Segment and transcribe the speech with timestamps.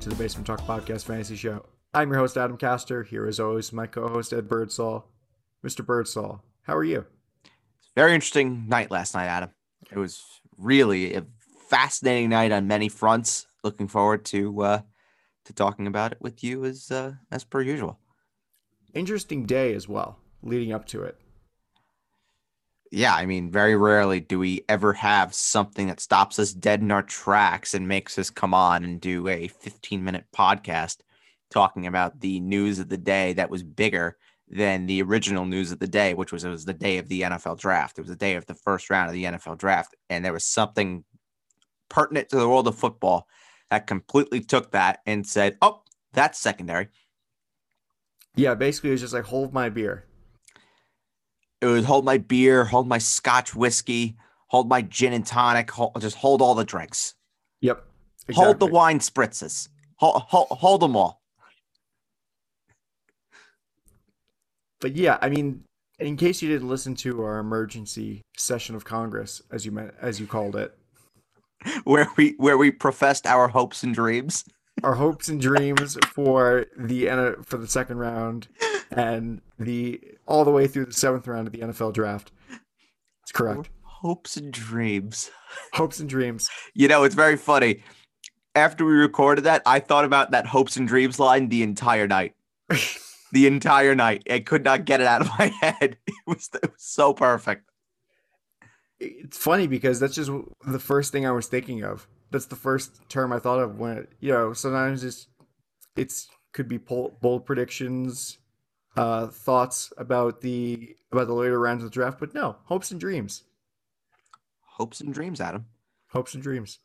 [0.00, 1.66] To the Basement Talk Podcast Fantasy Show.
[1.92, 3.02] I'm your host, Adam Castor.
[3.02, 5.04] Here, as always, my co host, Ed Birdsall.
[5.62, 5.84] Mr.
[5.84, 7.04] Birdsall, how are you?
[7.94, 9.50] Very interesting night last night, Adam.
[9.92, 10.22] It was
[10.56, 11.26] really a
[11.68, 13.46] fascinating night on many fronts.
[13.62, 14.80] Looking forward to uh,
[15.44, 17.98] to talking about it with you as uh, as per usual.
[18.94, 21.19] Interesting day as well, leading up to it.
[22.92, 26.90] Yeah, I mean, very rarely do we ever have something that stops us dead in
[26.90, 30.98] our tracks and makes us come on and do a 15 minute podcast
[31.50, 34.16] talking about the news of the day that was bigger
[34.48, 37.22] than the original news of the day, which was it was the day of the
[37.22, 37.98] NFL draft.
[37.98, 39.94] It was the day of the first round of the NFL draft.
[40.08, 41.04] And there was something
[41.88, 43.28] pertinent to the world of football
[43.70, 45.82] that completely took that and said, oh,
[46.12, 46.88] that's secondary.
[48.34, 50.04] Yeah, basically, it was just like, hold my beer.
[51.60, 54.16] It would hold my beer, hold my scotch whiskey,
[54.48, 57.14] hold my gin and tonic, hold, just hold all the drinks.
[57.60, 57.84] Yep.
[58.28, 58.44] Exactly.
[58.44, 59.68] Hold the wine spritzes.
[59.96, 61.20] Hold, hold, hold them all.
[64.80, 65.64] But yeah, I mean,
[65.98, 70.18] in case you didn't listen to our emergency session of Congress, as you meant, as
[70.18, 70.76] you called it,
[71.84, 74.44] where we where we professed our hopes and dreams,
[74.82, 78.48] our hopes and dreams for the for the second round
[78.90, 82.32] and the all the way through the seventh round of the NFL draft.
[83.22, 83.70] It's correct.
[83.82, 85.30] Hopes and dreams.
[85.74, 86.48] Hopes and dreams.
[86.74, 87.82] You know, it's very funny.
[88.54, 92.34] After we recorded that, I thought about that hopes and dreams line the entire night.
[93.32, 94.24] the entire night.
[94.28, 95.98] I could not get it out of my head.
[96.06, 97.68] It was, it was so perfect.
[99.00, 100.30] It's funny because that's just
[100.66, 102.06] the first thing I was thinking of.
[102.30, 105.26] That's the first term I thought of when you know sometimes it's
[105.96, 108.38] it's could be bold predictions,
[108.96, 113.00] uh, thoughts about the about the later rounds of the draft, but no hopes and
[113.00, 113.44] dreams.
[114.76, 115.66] Hopes and dreams, Adam.
[116.12, 116.78] Hopes and dreams.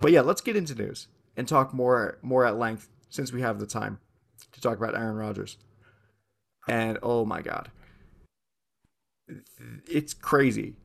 [0.00, 3.58] But yeah, let's get into news and talk more more at length since we have
[3.58, 3.98] the time
[4.52, 5.56] to talk about Aaron Rodgers.
[6.68, 7.70] And oh my God,
[9.88, 10.76] it's crazy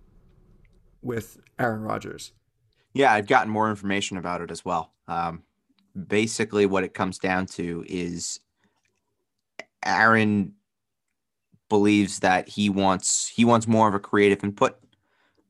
[1.01, 2.31] with Aaron Rodgers.
[2.97, 4.91] Yeah, I've gotten more information about it as well.
[5.07, 5.43] Um,
[6.07, 8.39] basically, what it comes down to is
[9.85, 10.53] Aaron
[11.69, 14.79] believes that he wants he wants more of a creative input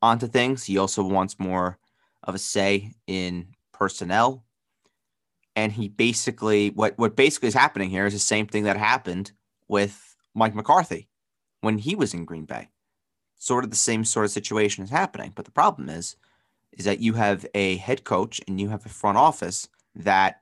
[0.01, 0.65] onto things.
[0.65, 1.77] He also wants more
[2.23, 4.43] of a say in personnel
[5.55, 9.31] and he basically what what basically is happening here is the same thing that happened
[9.69, 11.07] with Mike McCarthy
[11.61, 12.67] when he was in Green Bay.
[13.37, 16.17] Sort of the same sort of situation is happening, but the problem is
[16.73, 20.41] is that you have a head coach and you have a front office that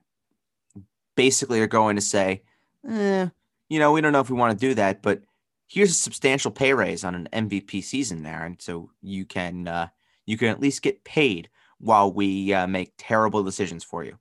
[1.16, 2.42] basically are going to say,
[2.88, 3.28] eh,
[3.68, 5.22] you know, we don't know if we want to do that, but
[5.66, 9.88] here's a substantial pay raise on an MVP season there, and so you can uh,
[10.26, 11.48] you can at least get paid
[11.78, 14.18] while we uh, make terrible decisions for you.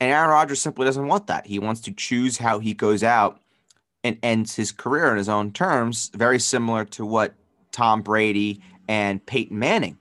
[0.00, 1.46] And Aaron Rodgers simply doesn't want that.
[1.46, 3.40] He wants to choose how he goes out
[4.02, 7.34] and ends his career on his own terms, very similar to what
[7.72, 9.98] Tom Brady and Peyton Manning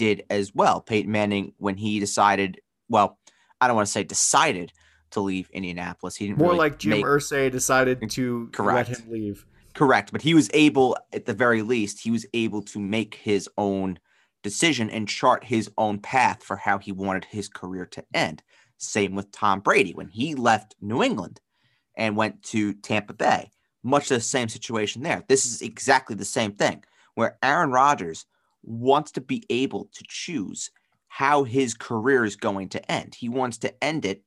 [0.00, 0.80] did as well.
[0.80, 3.18] Peyton Manning, when he decided, well,
[3.60, 4.72] I don't want to say decided
[5.10, 6.16] to leave Indianapolis.
[6.16, 7.04] He didn't more really like Jim make...
[7.04, 8.88] Irsay decided to Correct.
[8.88, 9.44] let him leave.
[9.74, 13.46] Correct, but he was able, at the very least, he was able to make his
[13.58, 13.98] own
[14.42, 18.42] decision and chart his own path for how he wanted his career to end.
[18.78, 21.42] Same with Tom Brady when he left New England
[21.94, 23.50] and went to Tampa Bay.
[23.82, 25.22] Much the same situation there.
[25.28, 26.82] This is exactly the same thing
[27.14, 28.24] where Aaron Rodgers
[28.62, 30.70] wants to be able to choose
[31.08, 33.14] how his career is going to end.
[33.14, 34.22] He wants to end it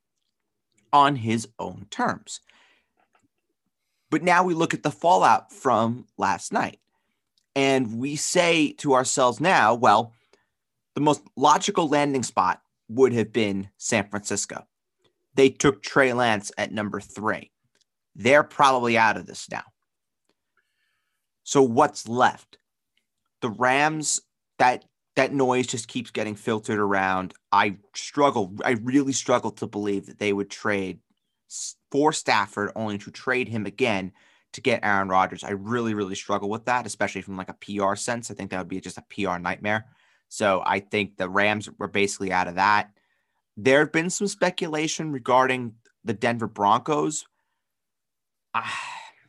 [0.92, 2.42] on his own terms.
[4.12, 6.80] But now we look at the fallout from last night
[7.56, 10.14] and we say to ourselves now, well,
[10.94, 14.68] the most logical landing spot would have been San Francisco.
[15.36, 17.52] They took Trey Lance at number three.
[18.16, 19.64] They're probably out of this now.
[21.44, 22.58] So what's left?
[23.44, 24.22] The Rams,
[24.58, 24.86] that
[25.16, 27.34] that noise just keeps getting filtered around.
[27.52, 31.00] I struggle, I really struggle to believe that they would trade
[31.92, 34.14] for Stafford only to trade him again
[34.54, 35.44] to get Aaron Rodgers.
[35.44, 38.32] I really, really struggle with that, especially from like a PR sense.
[38.32, 39.86] I think that would be just a PR nightmare.
[40.30, 42.92] So I think the Rams were basically out of that.
[43.58, 47.26] There have been some speculation regarding the Denver Broncos.
[48.54, 48.64] Uh,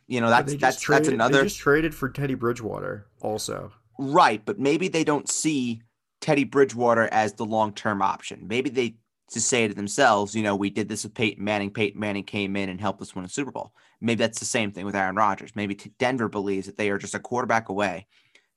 [0.07, 1.37] you know, that's that's traded, that's another.
[1.39, 3.71] They just traded for Teddy Bridgewater, also.
[3.97, 5.81] Right, but maybe they don't see
[6.21, 8.47] Teddy Bridgewater as the long term option.
[8.47, 8.95] Maybe they
[9.31, 11.71] just say to themselves, you know, we did this with Peyton Manning.
[11.71, 13.73] Peyton Manning came in and helped us win a Super Bowl.
[14.01, 15.55] Maybe that's the same thing with Aaron Rodgers.
[15.55, 18.07] Maybe Denver believes that they are just a quarterback away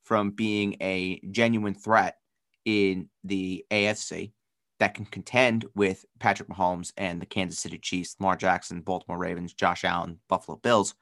[0.03, 2.17] from being a genuine threat
[2.65, 4.33] in the AFC
[4.79, 9.53] that can contend with Patrick Mahomes and the Kansas City Chiefs, Lamar Jackson, Baltimore Ravens,
[9.53, 10.95] Josh Allen, Buffalo Bills.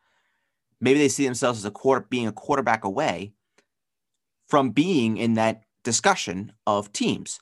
[0.81, 3.33] Maybe they see themselves as a quarter being a quarterback away
[4.49, 7.41] from being in that discussion of teams.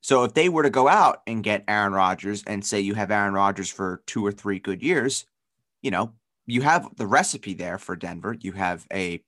[0.00, 3.10] So if they were to go out and get Aaron Rodgers and say you have
[3.10, 5.26] Aaron Rodgers for two or three good years,
[5.82, 6.12] you know,
[6.46, 8.36] you have the recipe there for Denver.
[8.40, 9.20] You have a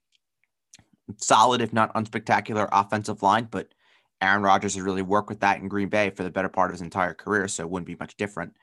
[1.17, 3.75] solid, if not unspectacular, offensive line, but
[4.21, 6.75] Aaron Rodgers has really worked with that in Green Bay for the better part of
[6.75, 8.57] his entire career, so it wouldn't be much different.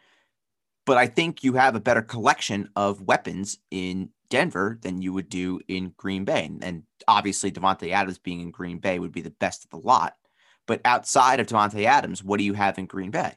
[0.86, 5.30] But I think you have a better collection of weapons in Denver than you would
[5.30, 6.50] do in Green Bay.
[6.62, 10.16] And obviously, Davante Adams being in Green Bay would be the best of the lot.
[10.68, 13.33] But outside of Davante Adams, what do you have in Green Bay?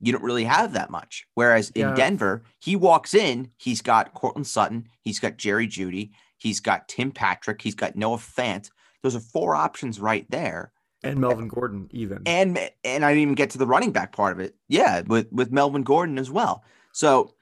[0.00, 1.26] You don't really have that much.
[1.34, 1.94] Whereas in Yeah.
[1.94, 7.10] Denver, he walks in, he's got Courtland Sutton, he's got Jerry Jeudy, he's got Tim
[7.10, 8.70] Patrick, he's got Noah Fant.
[9.02, 10.72] Those are four options right there.
[11.02, 12.22] And Melvin Gordon, even.
[12.26, 14.54] And and I didn't even get to the running back part of it.
[14.68, 16.64] Yeah, with with Melvin Gordon as well.
[16.92, 17.34] So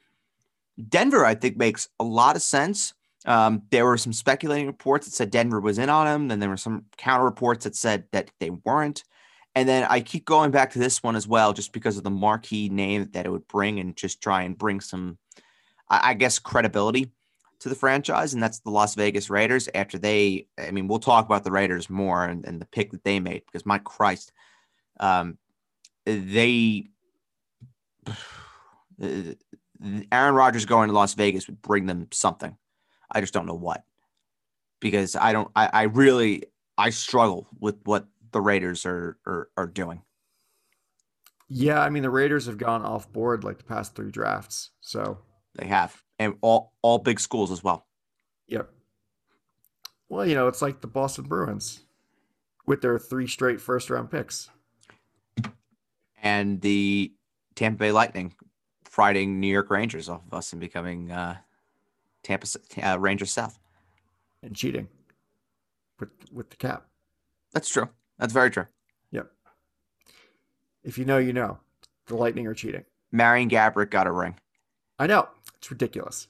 [0.89, 2.93] Denver, I think, makes a lot of sense.
[3.25, 6.27] Um, there were some speculating reports that said Denver was in on him.
[6.27, 9.03] Then there were some counter reports that said that they weren't.
[9.55, 12.09] And then I keep going back to this one as well, just because of the
[12.09, 15.19] marquee name that it would bring and just try and bring some,
[15.89, 17.11] I guess, credibility
[17.59, 18.33] to the franchise.
[18.33, 19.69] And that's the Las Vegas Raiders.
[19.75, 23.03] After they, I mean, we'll talk about the Raiders more and, and the pick that
[23.03, 24.31] they made because my Christ,
[24.99, 25.37] um,
[26.05, 26.87] they,
[30.11, 32.57] Aaron Rodgers going to Las Vegas would bring them something.
[33.11, 33.83] I just don't know what
[34.79, 35.49] because I don't.
[35.55, 36.43] I, I really
[36.77, 40.01] I struggle with what the Raiders are are, are doing.
[41.49, 44.71] yeah, I mean the Raiders have gone off board like the past three drafts.
[44.81, 45.19] So
[45.55, 47.87] They have and all all big schools as well.
[48.47, 48.69] Yep.
[50.09, 51.85] Well, you know, it's like the Boston Bruins
[52.65, 54.49] with their three straight first round picks.
[56.21, 57.13] And the
[57.55, 58.33] Tampa Bay Lightning
[58.93, 61.37] Friday New York Rangers off of us and becoming uh,
[62.21, 62.45] Tampa
[62.83, 63.57] uh, Rangers South.
[64.43, 64.87] and cheating
[65.99, 66.85] with with the cap.
[67.53, 67.89] That's true.
[68.19, 68.67] That's very true.
[69.09, 69.31] Yep.
[70.83, 71.57] If you know, you know.
[72.05, 72.83] The Lightning are cheating.
[73.11, 74.35] Marian Gaborik got a ring.
[74.99, 75.27] I know.
[75.57, 76.27] It's ridiculous.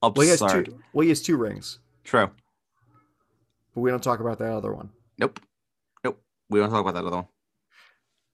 [0.00, 0.78] Well, he has two.
[0.92, 2.30] Well, he has two rings, True.
[3.74, 4.90] but we don't talk about that other one.
[5.18, 5.40] Nope.
[6.04, 6.22] Nope.
[6.48, 7.28] We don't talk about that other one.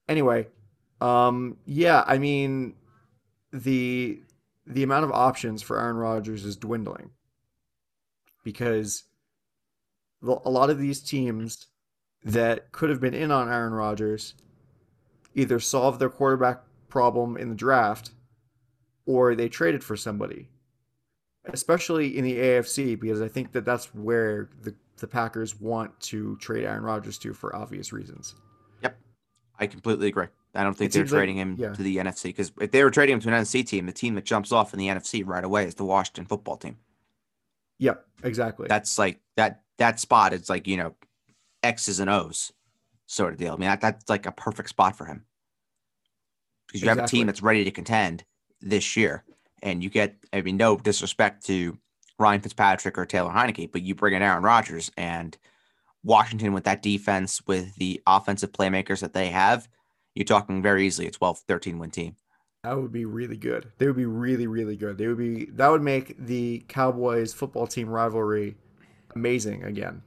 [0.07, 0.49] Anyway,
[1.01, 2.75] um, yeah, I mean,
[3.55, 4.21] the
[4.67, 7.11] the amount of options for Aaron Rodgers is dwindling
[8.43, 9.05] because
[10.23, 11.67] a lot of these teams
[12.25, 14.35] that could have been in on Aaron Rodgers
[15.35, 18.11] either solved their quarterback problem in the draft
[19.07, 20.49] or they traded for somebody,
[21.53, 26.37] especially in the AFC, because I think that that's where the, the Packers want to
[26.39, 28.35] trade Aaron Rodgers to for obvious reasons.
[28.83, 28.97] Yep.
[29.59, 30.29] I completely agree.
[30.55, 31.73] I don't think It they're seems like- trading him yeah.
[31.73, 34.15] to the NFC because if they were trading him to an NFC team, the team
[34.15, 36.77] that jumps off in the NFC right away is the Washington football team.
[37.79, 38.69] Yep, exactly.
[38.69, 40.95] That's like that that spot is like, you know,
[41.63, 42.53] X's and O's
[43.07, 43.55] sort of deal.
[43.55, 45.25] I mean, that, that's like a perfect spot for him.
[46.69, 48.25] Because you have a team that's ready to contend
[48.61, 49.25] this year.
[49.63, 51.79] And you get, I mean, no disrespect to
[52.19, 55.37] Ryan Fitzpatrick or Taylor Heinicke, but you bring in Aaron Rodgers and
[56.03, 59.69] Washington with that defense, with the offensive playmakers that they have,
[60.15, 62.17] you're talking very easily a 12, 13 win team.
[62.63, 63.71] That would be really good.
[63.79, 64.97] They would be really, really good.
[64.97, 68.57] They would be that would make the Cowboys football team rivalry
[69.15, 70.03] amazing again.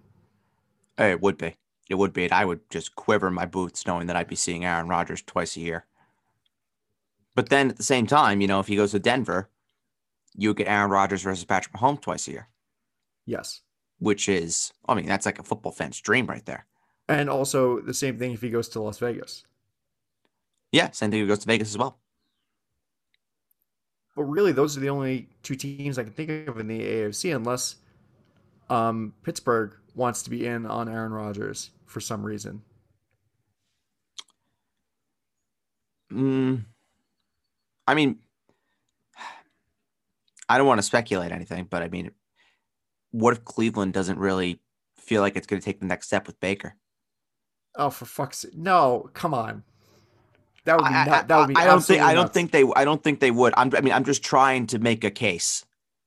[0.98, 1.56] It would be.
[1.90, 2.24] It would be.
[2.24, 5.22] And I would just quiver in my boots knowing that I'd be seeing Aaron Rodgers
[5.22, 5.86] twice a year.
[7.36, 9.50] But then at the same time, you know, if he goes to Denver,
[10.36, 12.48] you would get Aaron Rodgers versus Patrick Mahomes twice a year,
[13.26, 13.62] Yes.
[14.00, 16.66] which is, I mean, that's like a football fan's dream right there.
[17.08, 19.44] And also the same thing if he goes to Las Vegas.
[20.78, 21.98] Yeah, same thing goes to Vegas as well.
[24.16, 27.36] But really those are the only two teams I can think of in the AFC
[27.36, 27.78] unless
[28.70, 32.62] um, Pittsburgh wants to be in on Aaron Rodgers for some reason.
[36.14, 36.66] Mm,
[37.88, 38.20] I mean,
[40.48, 42.12] I don't want to speculate anything, but I mean,
[43.10, 44.62] what if Cleveland doesn't really
[44.96, 46.76] feel like it's going to take the next step with Baker?
[47.76, 48.56] Oh, for fuck's sake.
[48.56, 49.64] No, come on.
[50.68, 52.66] That would be I, nut- that would be I don't think I don't think they
[52.76, 53.54] I don't think they would.
[53.56, 55.64] I'm, I mean, I'm just trying to make a case.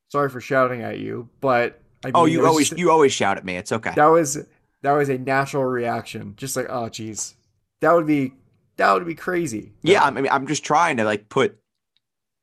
[0.08, 3.10] Sorry for shouting at you, but I oh, mean, Oh, you always just- you always
[3.10, 3.56] shout at me.
[3.56, 3.92] It's okay.
[3.96, 4.36] that was
[4.82, 6.34] that was a natural reaction.
[6.36, 7.36] Just like, oh geez.
[7.80, 8.34] That would be
[8.76, 9.72] that would be crazy.
[9.80, 11.58] Yeah, I mean, I'm just trying to like put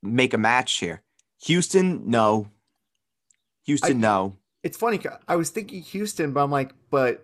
[0.02, 1.04] make a match here.
[1.44, 2.50] Houston, no.
[3.66, 4.38] Houston, I- no.
[4.64, 5.00] It's funny.
[5.28, 7.24] I was thinking Houston, but I'm like, but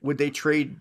[0.00, 0.76] would they trade?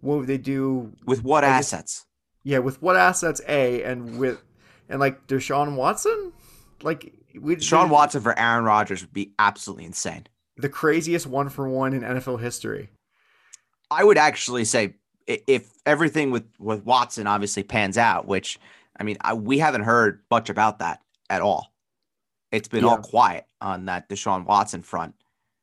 [0.00, 0.94] What would they do?
[1.04, 2.06] With what I assets?
[2.42, 3.40] Yeah, with what assets?
[3.48, 4.42] A and with
[4.88, 6.32] and like Deshaun Watson,
[6.82, 10.26] like we Sean Watson for Aaron Rodgers would be absolutely insane.
[10.56, 12.90] the craziest one for one in NFL history.
[13.90, 14.94] I would actually say
[15.26, 18.58] if everything with with Watson obviously pans out, which
[18.98, 21.72] I mean, I, we haven't heard much about that at all.
[22.52, 25.14] It's been all quiet on that Deshaun Watson front.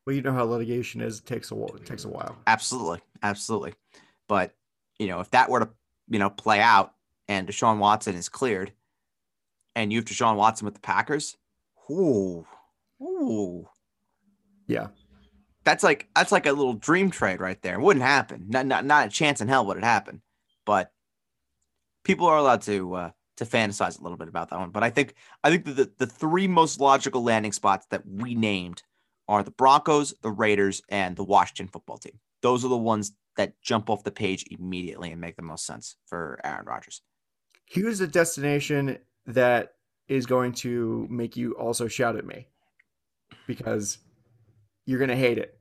[0.06, 1.18] Well, you know how litigation is.
[1.18, 1.74] It takes a while.
[1.76, 2.36] It takes a while.
[2.46, 3.74] Absolutely, absolutely.
[4.26, 4.54] But
[4.98, 5.68] you know, if that were to
[6.08, 6.94] you know play out
[7.28, 8.72] and Deshaun Watson is cleared,
[9.74, 11.36] and you have Deshaun Watson with the Packers,
[11.90, 12.46] ooh,
[13.02, 13.68] ooh,
[14.66, 14.88] Yeah.
[15.64, 17.74] that's like that's like a little dream trade right there.
[17.74, 18.46] It wouldn't happen.
[18.48, 20.22] Not not not a chance in hell would it happen.
[20.64, 20.92] But
[22.04, 24.70] people are allowed to uh, to fantasize a little bit about that one.
[24.70, 28.82] But I think I think the, the three most logical landing spots that we named
[29.28, 32.18] are the Broncos, the Raiders, and the Washington football team.
[32.40, 35.96] Those are the ones that jump off the page immediately and make the most sense
[36.06, 37.02] for Aaron Rodgers.
[37.64, 39.74] Here's a destination that
[40.08, 42.48] is going to make you also shout at me
[43.46, 43.98] because
[44.86, 45.56] you're going to hate it.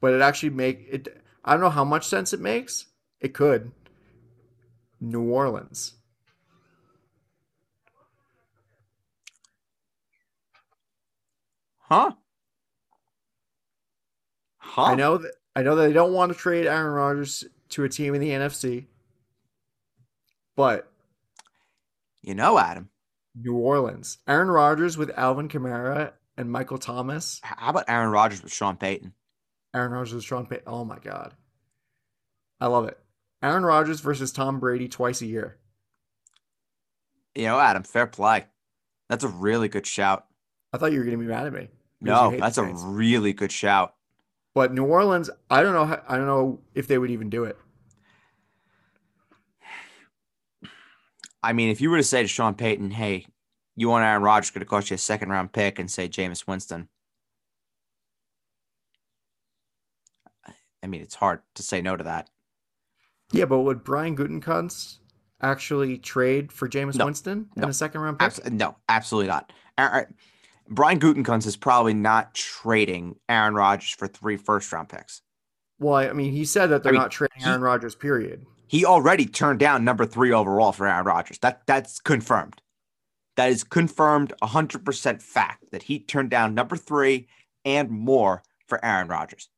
[0.00, 2.86] But it actually make it I don't know how much sense it makes.
[3.20, 3.72] It could.
[5.00, 5.94] New Orleans.
[11.78, 12.12] Huh?
[14.58, 14.82] Huh?
[14.82, 17.88] I know that I know that they don't want to trade Aaron Rodgers to a
[17.88, 18.86] team in the NFC.
[20.54, 20.88] But
[22.22, 22.90] You know, Adam.
[23.34, 24.18] New Orleans.
[24.28, 27.40] Aaron Rodgers with Alvin Kamara and Michael Thomas.
[27.42, 29.14] How about Aaron Rodgers with Sean Payton?
[29.74, 30.68] Aaron Rodgers with Sean Payton.
[30.68, 31.34] Oh my god.
[32.60, 32.96] I love it.
[33.42, 35.58] Aaron Rodgers versus Tom Brady twice a year.
[37.34, 38.46] You know, Adam, fair play.
[39.08, 40.24] That's a really good shout.
[40.72, 41.66] I thought you were going to be mad at me.
[42.00, 43.94] No, that's a really good shout.
[44.58, 45.84] But New Orleans, I don't know.
[45.84, 47.56] How, I don't know if they would even do it.
[51.44, 53.26] I mean, if you were to say to Sean Payton, "Hey,
[53.76, 56.48] you want Aaron Rodgers going to cost you a second round pick," and say Jameis
[56.48, 56.88] Winston,
[60.82, 62.28] I mean, it's hard to say no to that.
[63.30, 64.98] Yeah, but would Brian Gutekunst
[65.40, 67.04] actually trade for Jameis No.
[67.04, 67.68] Winston No.
[67.68, 68.26] a second round pick?
[68.26, 69.52] Abs- no, absolutely not.
[70.68, 75.22] Brian Gutekunst is probably not trading Aaron Rodgers for three first round picks.
[75.78, 77.94] Well, I mean, he said that they're mean, not trading Aaron Rodgers.
[77.94, 78.44] Period.
[78.66, 81.38] He already turned down number three overall for Aaron Rodgers.
[81.38, 82.60] That that's confirmed.
[83.36, 87.28] That is confirmed 100% fact that he turned down number three
[87.64, 89.48] and more for Aaron Rodgers.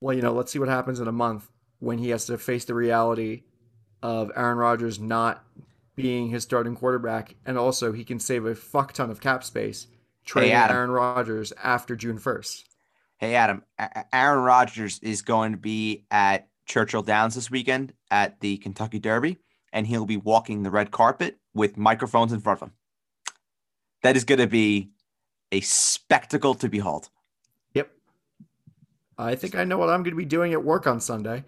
[0.00, 2.64] Well, you know, let's see what happens in a month when he has to face
[2.64, 3.42] the reality
[4.02, 5.44] of Aaron Rodgers not
[5.94, 9.88] being his starting quarterback, and also he can save a fuck ton of cap space
[10.24, 10.76] trading Adam.
[10.76, 12.66] Aaron Rodgers after June first.
[13.18, 18.40] Hey, Adam, A- Aaron Rodgers is going to be at Churchill Downs this weekend at
[18.40, 19.38] the Kentucky Derby,
[19.72, 22.74] and he'll be walking the red carpet with microphones in front of him.
[24.02, 24.90] That is going to be
[25.52, 27.10] a spectacle to behold.
[27.74, 27.90] Yep.
[29.18, 31.44] I think I know what I'm going to be doing at work on Sunday.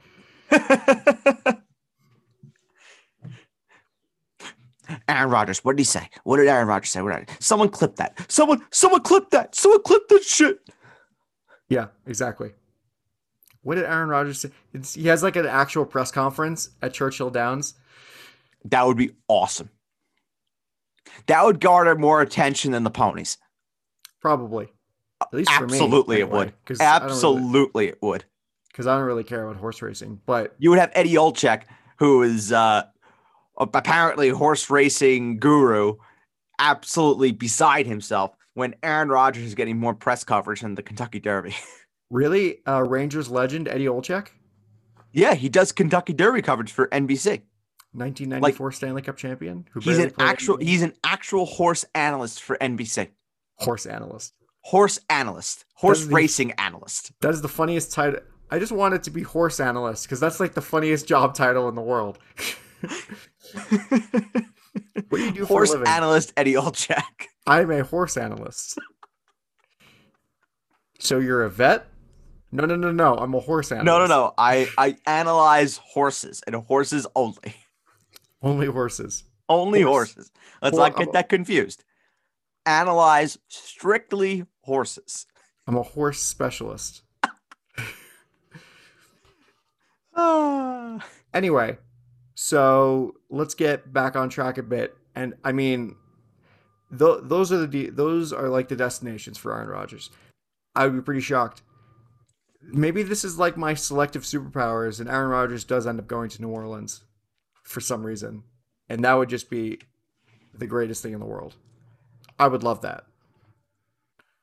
[5.08, 6.08] Aaron Rodgers, what did he say?
[6.24, 7.02] What did Aaron Rodgers say?
[7.02, 8.18] What did someone clip that?
[8.30, 9.54] Someone, someone clip that.
[9.54, 10.60] Someone clip that shit.
[11.68, 12.52] Yeah, exactly.
[13.62, 14.50] What did Aaron Rodgers say?
[14.72, 17.74] It's, he has like an actual press conference at Churchill Downs.
[18.64, 19.70] That would be awesome.
[21.26, 23.36] That would garner more attention than the ponies.
[24.20, 24.68] Probably.
[25.20, 25.74] At least for me.
[25.74, 26.52] Absolutely, it anyway, would.
[26.66, 28.24] don't really- Absolutely, it would.
[28.68, 30.20] Because I don't really care about horse racing.
[30.26, 31.62] But You would have Eddie Olczyk,
[31.98, 32.84] who is uh,
[33.58, 35.96] apparently horse racing guru,
[36.58, 41.54] absolutely beside himself when Aaron Rodgers is getting more press coverage than the Kentucky Derby.
[42.10, 44.28] really, uh, Rangers legend Eddie Olczyk,
[45.14, 47.42] yeah, he does Kentucky Derby coverage for NBC.
[47.92, 49.64] 1994 Stanley Cup champion.
[49.80, 53.10] He's an actual he's an actual horse analyst for NBC.
[53.58, 54.34] horse analyst.
[54.62, 57.12] Horse analyst, horse racing analyst.
[57.20, 58.20] That is the funniest title.
[58.50, 61.68] I just want it to be horse analyst because that's like the funniest job title
[61.68, 62.18] in the world.
[65.08, 65.88] what do you do for horse a living?
[65.88, 67.26] analyst Eddie Olczyk.
[67.46, 68.78] I'm a horse analyst.
[70.98, 71.86] so you're a vet?
[72.52, 73.14] No, no, no, no.
[73.16, 73.86] I'm a horse analyst.
[73.86, 74.34] No, no, no.
[74.38, 77.54] I I analyze horses and horses only.
[78.42, 79.24] Only horses.
[79.48, 80.14] Only Horse.
[80.14, 80.30] horses.
[80.62, 81.84] Let's Well, not get that confused.
[82.66, 85.26] Analyze strictly horses.
[85.66, 87.02] I'm a horse specialist.
[90.16, 91.04] Ah.
[91.32, 91.76] Anyway,
[92.34, 94.96] so let's get back on track a bit.
[95.14, 95.96] And I mean,
[96.96, 100.10] th- those are the de- those are like the destinations for Aaron Rodgers.
[100.74, 101.62] I would be pretty shocked.
[102.62, 106.42] Maybe this is like my selective superpowers, and Aaron Rodgers does end up going to
[106.42, 107.02] New Orleans.
[107.62, 108.42] for some reason,
[108.88, 109.78] and that would just be
[110.52, 111.54] the greatest thing in the world.
[112.38, 113.04] I would love that.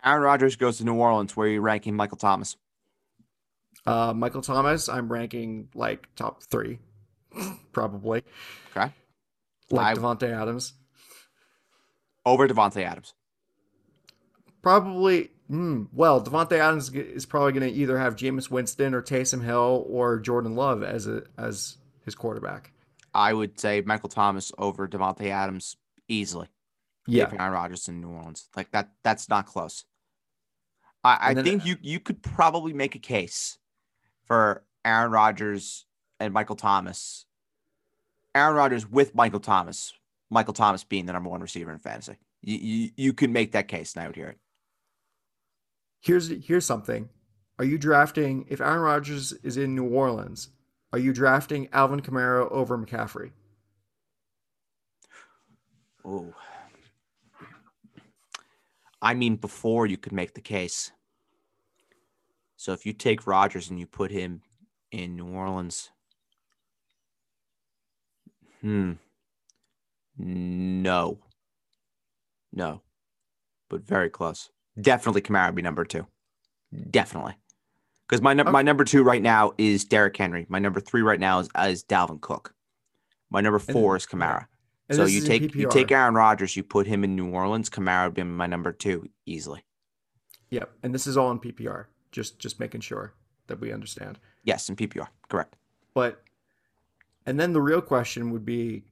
[0.03, 1.35] Aaron Rodgers goes to New Orleans.
[1.37, 2.55] Where are you ranking Michael Thomas?
[3.85, 6.79] Uh, Michael Thomas, I'm ranking like top three,
[7.71, 8.23] probably.
[8.75, 8.91] Okay.
[9.69, 10.73] Like I- Davante Adams.
[12.25, 13.13] Over Davante Adams.
[14.61, 15.31] Probably.
[15.49, 19.85] Mm, well, Davante Adams is probably going to either have Jameis Winston or Taysom Hill
[19.89, 22.71] or Jordan Love as a as his quarterback.
[23.13, 25.75] I would say Michael Thomas over Davante Adams
[26.07, 26.47] easily.
[27.07, 28.47] Yeah, Aaron Rodgers in New Orleans.
[28.55, 29.83] Like that that's not close.
[31.03, 33.57] I, I then- think you you could probably make a case
[34.25, 35.85] for Aaron Rodgers
[36.21, 37.25] and Michael Thomas.
[38.33, 39.93] Aaron Rodgers with Michael Thomas.
[40.29, 42.17] Michael Thomas being the number one receiver in fantasy.
[42.41, 44.37] You you, you could make that case, and I would hear it.
[46.01, 47.09] here's here's something.
[47.59, 50.49] Are you drafting if Aaron Rodgers is in New Orleans?
[50.93, 53.31] Are you drafting Alvin Kamara over McCaffrey?
[56.03, 56.33] Oh.
[59.01, 60.91] I mean, before you could make the case.
[62.55, 64.41] So if you take Rodgers and you put him
[64.91, 65.89] in New Orleans,
[68.61, 68.93] hmm,
[70.17, 71.19] no,
[72.53, 72.81] no,
[73.69, 74.49] but very close.
[74.79, 76.07] Definitely Kamara would be number two.
[76.89, 77.35] Definitely,
[78.07, 78.51] because my num- Okay.
[78.53, 80.45] my number two right now is Derrick Henry.
[80.49, 82.53] My number three right now is, is Dalvin Cook.
[83.29, 84.05] My number four is.
[84.05, 84.45] Kamara
[84.89, 87.69] And so you take you take Aaron Rodgers, you put him in New Orleans.
[87.69, 89.65] Kamara would be my number two easily.
[90.49, 91.85] Yep, and this is all in PPR.
[92.11, 93.13] Just just making sure
[93.47, 94.19] that we understand.
[94.43, 95.55] Yes, in PPR, correct.
[95.93, 96.21] But
[97.25, 98.83] and then the real question would be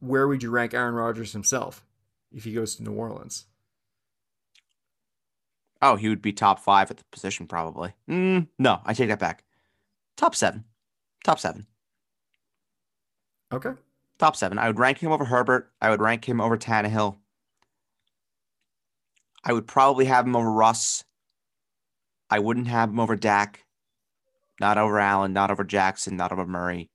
[0.00, 1.84] where would you rank Aaron Rodgers himself
[2.32, 3.46] if he goes to New Orleans?
[5.82, 7.94] Oh, he would be top five at the position probably.
[8.08, 9.44] Mm, no, I take that back.
[10.16, 10.64] Top seven,
[11.24, 11.66] top seven,
[13.52, 13.72] Okay.
[14.18, 14.58] top seven.
[14.58, 15.72] I would rank him over Herbert.
[15.80, 17.16] I would rank him over Tannehill.
[19.42, 21.02] I would probably have him over Russ.
[22.28, 23.64] I wouldn't have him over Dak.
[24.60, 25.32] Not over Allen.
[25.32, 26.16] Not over Jackson.
[26.18, 26.90] Not over Murray.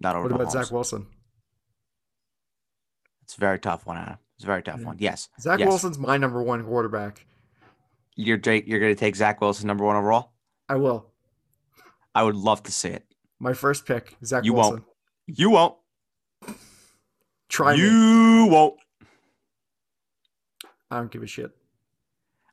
[0.00, 0.24] Not over.
[0.28, 0.52] What about Mahomes.
[0.64, 1.06] Zach Wilson?
[3.22, 4.18] It's a very tough one, Adam.
[4.36, 4.86] It's a very tough Yeah.
[4.86, 4.96] one.
[4.98, 5.68] Yes, Zach Yes.
[5.68, 7.26] Wilson's my number one quarterback.
[8.16, 8.66] you're Jake.
[8.66, 10.32] You're going to take Zach Wilson number one overall.
[10.68, 11.06] I will.
[12.14, 13.04] I would love to see it.
[13.38, 14.72] My first pick, Zach You Wilson.
[14.72, 15.38] won't.
[15.38, 15.76] You won't.
[17.48, 17.82] Try me.
[17.82, 18.78] you won't.
[20.90, 21.50] I don't give a shit.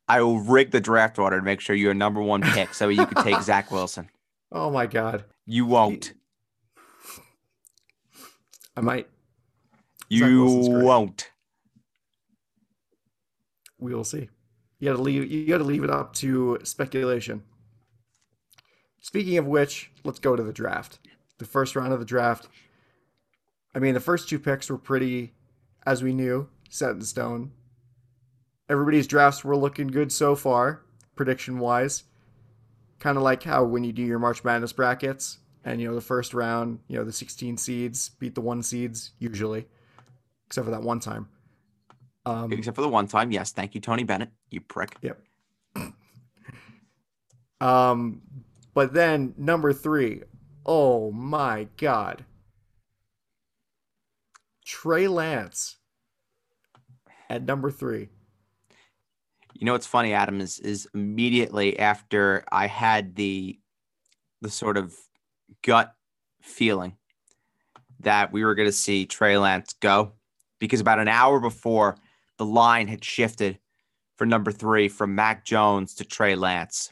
[0.08, 2.88] I will rig the draft order to make sure you're a number one pick so
[2.88, 4.10] you can take Zach Wilson.
[4.52, 5.26] Oh my god.
[5.46, 6.14] You won't.
[8.78, 9.08] I might.
[10.08, 11.32] You won't.
[13.80, 14.30] We will see.
[14.80, 17.44] You gotta leave you gotta leave it up to speculation.
[19.02, 21.00] Speaking of which, let's go to the draft.
[21.40, 22.48] The first round of the draft.
[23.74, 25.34] I mean, the first two picks were pretty,
[25.86, 27.52] as we knew, set in stone.
[28.70, 30.84] Everybody's drafts were looking good so far,
[31.16, 32.04] prediction wise.
[33.00, 36.02] Kind of like how when you do your March Madness brackets, and you know the
[36.02, 39.68] first round, you know the 16 seeds beat the one seeds usually,
[40.48, 41.28] except for that one time.
[42.26, 43.32] Um, Except for the one time.
[43.32, 43.52] Yes.
[43.52, 44.32] Thank you, Tony Bennett.
[44.50, 44.96] You prick.
[45.02, 45.22] Yep.
[47.60, 48.22] Um,
[48.76, 50.22] but then number three,
[50.64, 52.24] oh my god,
[54.64, 55.78] Trey Lance
[57.32, 58.10] at number three.
[59.56, 63.58] You know what's funny, Adam, is is immediately after I had the
[64.44, 64.94] the sort of
[65.64, 65.94] gut
[66.42, 66.98] feeling
[68.00, 70.14] that we were going to see Trey Lance go,
[70.60, 71.98] because about an hour before
[72.38, 73.60] the line had shifted
[74.18, 76.92] for number three from Mac Jones to Trey Lance,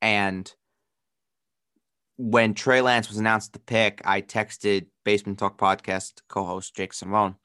[0.00, 0.52] and
[2.16, 7.36] when Trey Lance was announced the pick, I texted Basement Talk podcast co-host Jake Simone,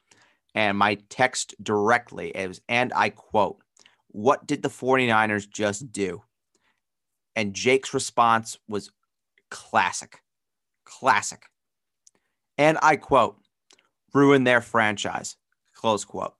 [0.53, 3.59] and my text directly it was, and I quote,
[4.09, 6.23] "What did the 49ers just do?"
[7.35, 8.91] And Jake's response was
[9.49, 10.21] classic,
[10.85, 11.43] classic,
[12.57, 13.37] and I quote,
[14.13, 15.37] "Ruin their franchise."
[15.73, 16.33] Close quote.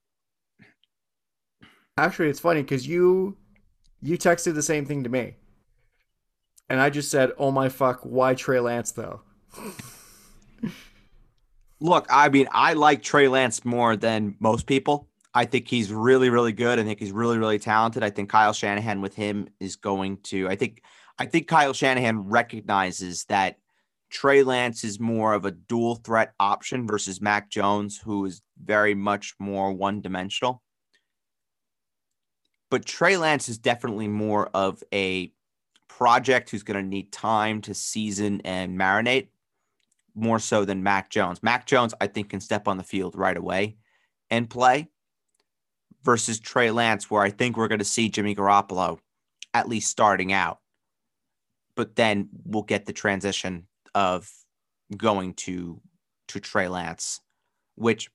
[1.97, 3.37] Actually, it's funny because you
[4.01, 5.35] you texted the same thing to me,
[6.69, 9.21] and I just said, "Oh my fuck, why Trey Lance though?"
[11.79, 15.07] Look, I mean, I like Trey Lance more than most people.
[15.33, 16.79] I think he's really, really good.
[16.79, 18.01] I think he's really, really talented.
[18.01, 20.49] I think Kyle Shanahan with him is going to.
[20.49, 20.81] I think,
[21.19, 23.57] I think Kyle Shanahan recognizes that
[24.09, 28.93] Trey Lance is more of a dual threat option versus Mac Jones, who is very
[28.93, 30.61] much more one dimensional.
[32.69, 35.31] But Trey Lance is definitely more of a
[35.87, 39.29] project who's going to need time to season and marinate
[40.15, 41.41] more so than Mac Jones.
[41.41, 43.77] Mac Jones, I think, can step on the field right away
[44.29, 44.89] and play
[46.03, 48.99] versus Trey Lance, where I think we're going to see Jimmy Garoppolo
[49.53, 50.59] at least starting out.
[51.77, 54.29] But then we'll get the transition of
[54.97, 55.79] going to
[56.29, 57.21] to Trey Lance,
[57.75, 58.09] which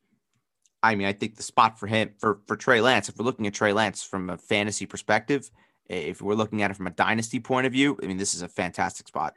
[0.83, 3.46] I mean, I think the spot for him for for Trey Lance, if we're looking
[3.46, 5.51] at Trey Lance from a fantasy perspective,
[5.87, 8.42] if we're looking at it from a dynasty point of view, I mean, this is
[8.42, 9.35] a fantastic spot.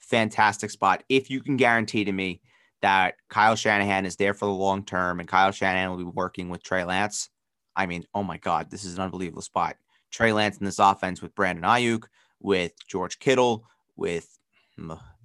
[0.00, 1.04] Fantastic spot.
[1.08, 2.40] If you can guarantee to me
[2.80, 6.48] that Kyle Shanahan is there for the long term and Kyle Shanahan will be working
[6.48, 7.30] with Trey Lance,
[7.76, 9.76] I mean, oh my God, this is an unbelievable spot.
[10.10, 12.04] Trey Lance in this offense with Brandon Aiyuk,
[12.42, 13.64] with George Kittle,
[13.96, 14.38] with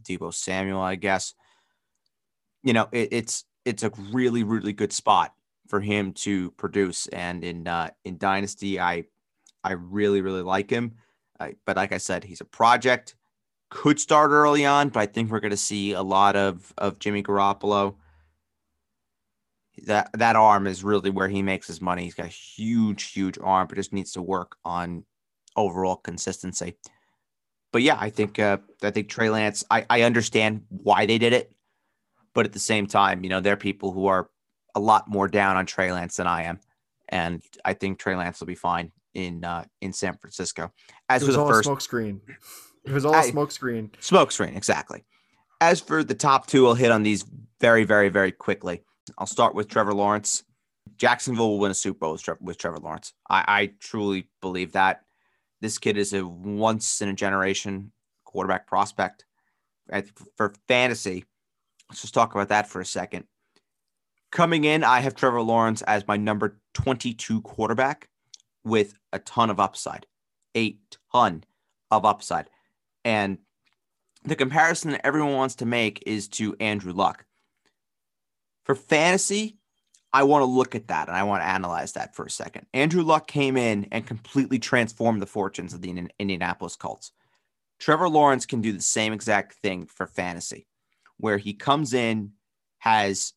[0.04, 1.34] Deebo Samuel, I guess.
[2.64, 5.34] You know, it, it's it's a really really good spot
[5.68, 7.08] for him to produce.
[7.08, 9.06] And in uh, in Dynasty, I
[9.64, 10.96] I really really like him.
[11.40, 13.16] I, but like I said, he's a project.
[13.70, 17.00] Could start early on, but I think we're going to see a lot of of
[17.00, 17.96] Jimmy Garoppolo.
[19.86, 22.04] That that arm is really where he makes his money.
[22.04, 25.04] He's got a huge, huge arm, but just needs to work on
[25.56, 26.76] overall consistency.
[27.78, 29.64] But yeah, I think uh, I think Trey Lance.
[29.70, 31.52] I, I understand why they did it,
[32.34, 34.32] but at the same time, you know, there are people who are
[34.74, 36.60] a lot more down on Trey Lance than I am,
[37.08, 40.74] and I think Trey Lance will be fine in uh, in San Francisco.
[41.08, 42.20] As for the first smoke screen,
[42.84, 43.92] it was all I, smoke screen.
[44.00, 45.04] Smoke screen, exactly.
[45.62, 47.26] As for the top two, I'll hit on these
[47.62, 48.82] very, very, very quickly.
[49.20, 50.44] I'll start with Trevor Lawrence.
[50.98, 53.14] Jacksonville will win a Super Bowl with, Trevor, with Trevor Lawrence.
[53.30, 55.04] I, I truly believe that.
[55.62, 57.92] This kid is a once in a generation
[58.26, 59.26] quarterback prospect.
[60.36, 61.26] For fantasy,
[61.90, 63.26] let's just talk about that for a second.
[64.32, 68.10] Coming in, I have Trevor Lawrence as my number 22 quarterback
[68.64, 70.06] with a ton of upside,
[70.56, 70.78] a
[71.14, 71.44] ton
[71.90, 72.50] of upside.
[73.06, 73.38] And
[74.24, 77.26] the comparison that everyone wants to make is to Andrew Luck.
[78.66, 79.57] For fantasy,
[80.14, 82.66] I want to look at that and I want to analyze that for a second.
[82.74, 87.12] Andrew Luck came in and completely transformed the fortunes of the Indianapolis Colts.
[87.80, 90.66] Trevor Lawrence can do the same exact thing for fantasy,
[91.18, 92.32] where he comes in,
[92.80, 93.34] has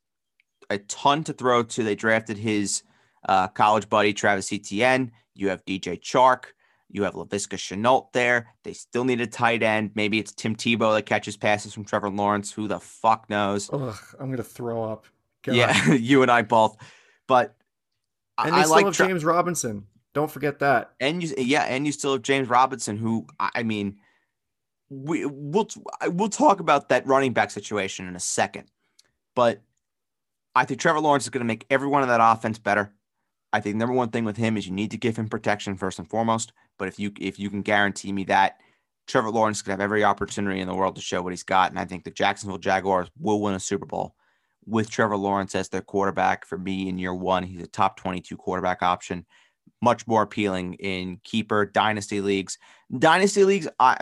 [0.71, 1.83] a ton to throw to.
[1.83, 2.83] They drafted his
[3.29, 5.13] uh, college buddy, Travis Etienne.
[5.35, 6.45] You have DJ Chark.
[6.89, 8.49] You have Laviska Shenault there.
[8.65, 9.93] They still need a tight end.
[9.95, 12.53] Maybe it's Tim Tebow that catches passes from Trevor Lawrence.
[12.53, 13.71] Who the fuck knows?
[13.73, 15.07] Ugh, I'm going to throw up.
[15.47, 16.77] Yeah, you and I both.
[17.27, 17.55] But
[18.39, 19.87] and they I still like have Tra- James Robinson.
[20.13, 20.93] Don't forget that.
[21.01, 23.99] And you, yeah, and you still have James Robinson, who I mean,
[24.89, 25.69] we we'll
[26.07, 28.71] we'll talk about that running back situation in a second.
[29.37, 29.63] But
[30.55, 32.93] I think Trevor Lawrence is going to make every one of that offense better.
[33.53, 35.99] I think number one thing with him is you need to give him protection first
[35.99, 36.53] and foremost.
[36.79, 38.59] But if you if you can guarantee me that
[39.07, 41.79] Trevor Lawrence could have every opportunity in the world to show what he's got, and
[41.79, 44.15] I think the Jacksonville Jaguars will win a Super Bowl
[44.71, 46.47] with Trevor Lawrence as their quarterback.
[46.47, 49.27] For me, in year one, he's a top 22 quarterback option.
[49.83, 52.59] Much more appealing in keeper dynasty leagues.
[52.97, 53.97] Dynasty leagues, I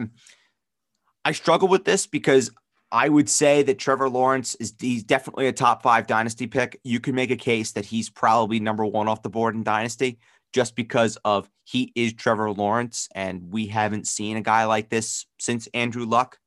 [1.25, 2.51] I struggle with this because
[2.91, 6.81] I would say that Trevor Lawrence is he's definitely a top five dynasty pick.
[6.85, 10.19] You can make a case that he's probably number one off the board in dynasty
[10.55, 15.27] just because of he is Trevor Lawrence, and we haven't seen a guy like this
[15.39, 16.39] since Andrew Luck,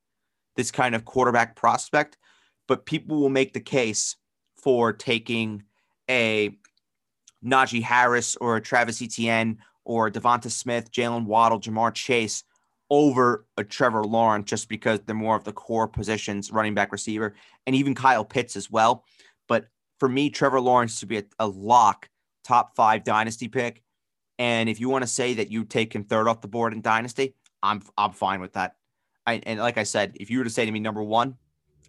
[0.56, 2.18] this kind of quarterback prospect.
[2.72, 4.16] But people will make the case
[4.56, 5.64] for taking
[6.10, 6.58] a
[7.44, 12.46] Najee Harris or a Travis Etienne or Devonta Smith, Jaylen Waddle, Ja'Marr Chase
[12.90, 17.36] over a Trevor Lawrence just because they're more of the core positions, running back, receiver,
[17.68, 19.04] and even Kyle Pitts as well.
[19.50, 19.66] But
[20.00, 22.08] for me, Trevor Lawrence to be a, a lock,
[22.46, 23.84] top five dynasty pick.
[24.40, 26.80] And if you want to say that you take him third off the board in
[26.80, 28.78] dynasty, I'm I'm fine with that.
[29.28, 31.36] I, and like I said, if you were to say to me number one,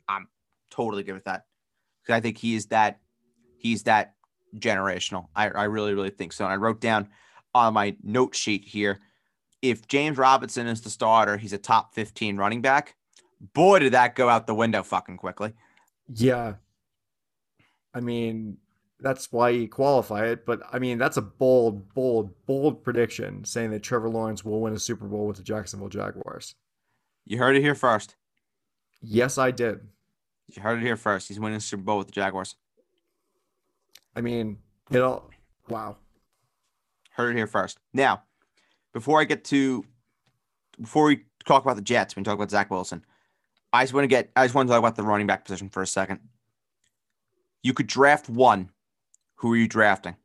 [0.09, 0.27] I'm
[0.73, 1.45] totally good with that
[2.03, 3.01] because I think he is that
[3.57, 4.15] he's that
[4.57, 5.29] generational.
[5.37, 6.45] I, I really really think so.
[6.45, 7.09] And I wrote down
[7.55, 8.99] on my note sheet here
[9.63, 12.97] if James Robinson is the starter, he's a top 15 running back.
[13.55, 15.53] Boy, did that go out the window fucking quickly.
[16.13, 16.55] Yeah.
[17.95, 18.59] I mean,
[19.01, 20.45] that's why you qualify it.
[20.45, 24.75] But I mean, that's a bold, bold, bold prediction saying that Trevor Lawrence will win
[24.75, 26.55] a Super Bowl with the Jacksonville Jaguars.
[27.25, 28.17] You heard it here first.
[29.01, 29.81] Yes, I did.
[30.49, 31.29] You heard it here first.
[31.29, 32.57] He's winning Super Bowl with the Jaguars.
[34.15, 34.59] I mean,
[34.91, 35.31] it all.
[35.69, 35.97] Wow.
[37.11, 37.79] Heard it here first.
[37.93, 38.23] Now,
[38.93, 39.85] before I get to
[40.81, 43.05] before we talk about the Jets, we talk about Zach Wilson.
[43.73, 45.69] I just want to get I just want to talk about the running back position
[45.69, 46.21] for a second.
[47.63, 48.71] You could draft one.
[49.37, 50.17] Who are you drafting?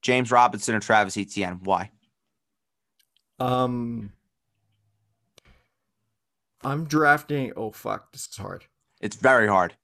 [0.00, 1.60] James Robinson or Travis Etienne?
[1.62, 1.90] Why?
[3.40, 4.12] Um
[6.62, 8.64] I'm drafting oh fuck, this is hard.
[9.00, 9.74] It's very hard.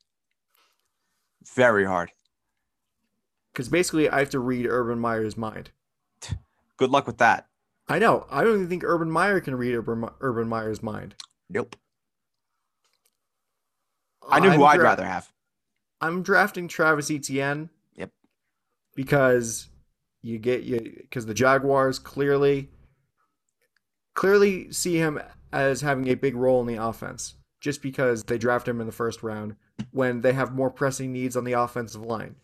[1.55, 2.11] Very hard.
[3.53, 5.71] Because basically, I have to read Urban Meyer's mind.
[6.77, 7.47] Good luck with that.
[7.89, 8.27] I know.
[8.31, 11.15] I don't even think Urban Meyer can read Urban, Urban Meyer's mind.
[11.51, 11.77] Nope.
[14.29, 15.31] I knew I'm who I'd rather have.
[16.01, 17.69] I'm drafting Travis Etienne.
[17.95, 18.11] Yep.
[18.97, 19.69] Because
[20.23, 22.71] you get you because the Jaguars clearly
[24.15, 25.21] clearly see him
[25.53, 28.93] as having a big role in the offense just because they draft him in the
[28.93, 29.57] first round
[29.91, 32.37] when they have more pressing needs on the offensive line.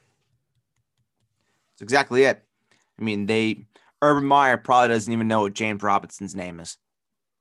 [1.74, 2.42] That's exactly it.
[2.98, 3.66] I mean, they
[4.00, 6.78] Urban Meyer probably doesn't even know what James Robinson's name is,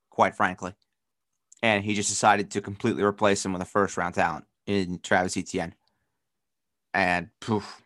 [0.10, 0.74] quite frankly.
[1.63, 5.38] And he just decided to completely replace him with a first round talent in Travis
[5.38, 5.74] Etienne.
[6.94, 7.82] And poof,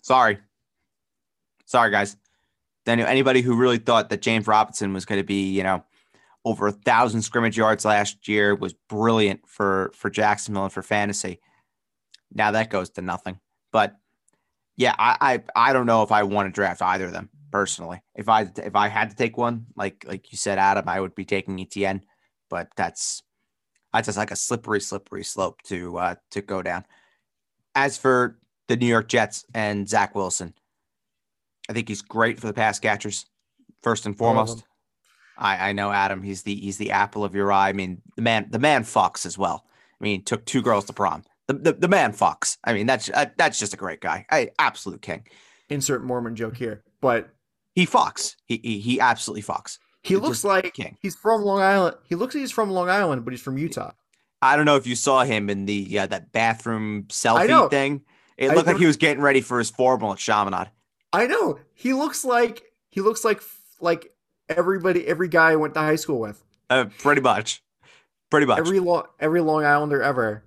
[0.00, 0.38] sorry.
[1.66, 2.16] Sorry, guys.
[2.84, 5.84] Then anybody who really thought that James Robinson was going to be, you know,
[6.46, 11.40] over a thousand scrimmage yards last year was brilliant for for Jacksonville and for fantasy.
[12.32, 13.40] Now that goes to nothing.
[13.72, 13.96] But
[14.76, 18.00] yeah, I I, I don't know if I want to draft either of them personally.
[18.14, 21.16] If I if I had to take one, like like you said, Adam, I would
[21.16, 22.02] be taking Etienne.
[22.48, 23.24] But that's
[23.92, 26.84] that's just like a slippery, slippery slope to uh, to go down.
[27.74, 30.54] As for the New York Jets and Zach Wilson,
[31.68, 33.26] I think he's great for the pass catchers.
[33.82, 34.64] First and foremost.
[35.38, 36.22] I, I know Adam.
[36.22, 37.68] He's the he's the apple of your eye.
[37.68, 39.64] I mean, the man the man fucks as well.
[40.00, 41.24] I mean, took two girls to prom.
[41.46, 42.56] The the, the man fucks.
[42.64, 44.26] I mean, that's uh, that's just a great guy.
[44.30, 45.26] I absolute king.
[45.68, 46.82] Insert Mormon joke here.
[47.00, 47.28] But
[47.74, 48.36] He fucks.
[48.46, 49.78] He he, he absolutely fucks.
[50.02, 50.96] he Just looks like king.
[51.00, 51.96] he's from Long Island.
[52.08, 53.92] He looks like he's from Long Island, but he's from Utah.
[54.42, 58.02] I don't know if you saw him in the uh, that bathroom selfie thing.
[58.36, 60.70] It looked like he was getting ready for his formal at Chaminade.
[61.12, 61.58] I know.
[61.74, 63.40] He looks like he looks like
[63.80, 64.12] like
[64.48, 66.42] everybody every guy I went to high school with.
[66.68, 67.62] Uh, pretty much.
[68.30, 68.58] Pretty much.
[68.58, 70.42] Every long every Long Islander ever.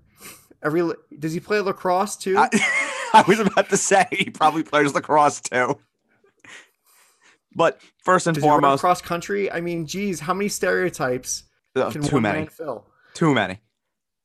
[0.62, 2.38] Every does he play lacrosse too?
[2.38, 2.50] I,
[3.14, 5.80] I was about to say he probably plays lacrosse too.
[7.56, 9.52] But first and does foremost, cross country?
[9.52, 11.44] I mean, geez, how many stereotypes
[11.76, 12.50] uh, can too one many.
[13.14, 13.60] Too many.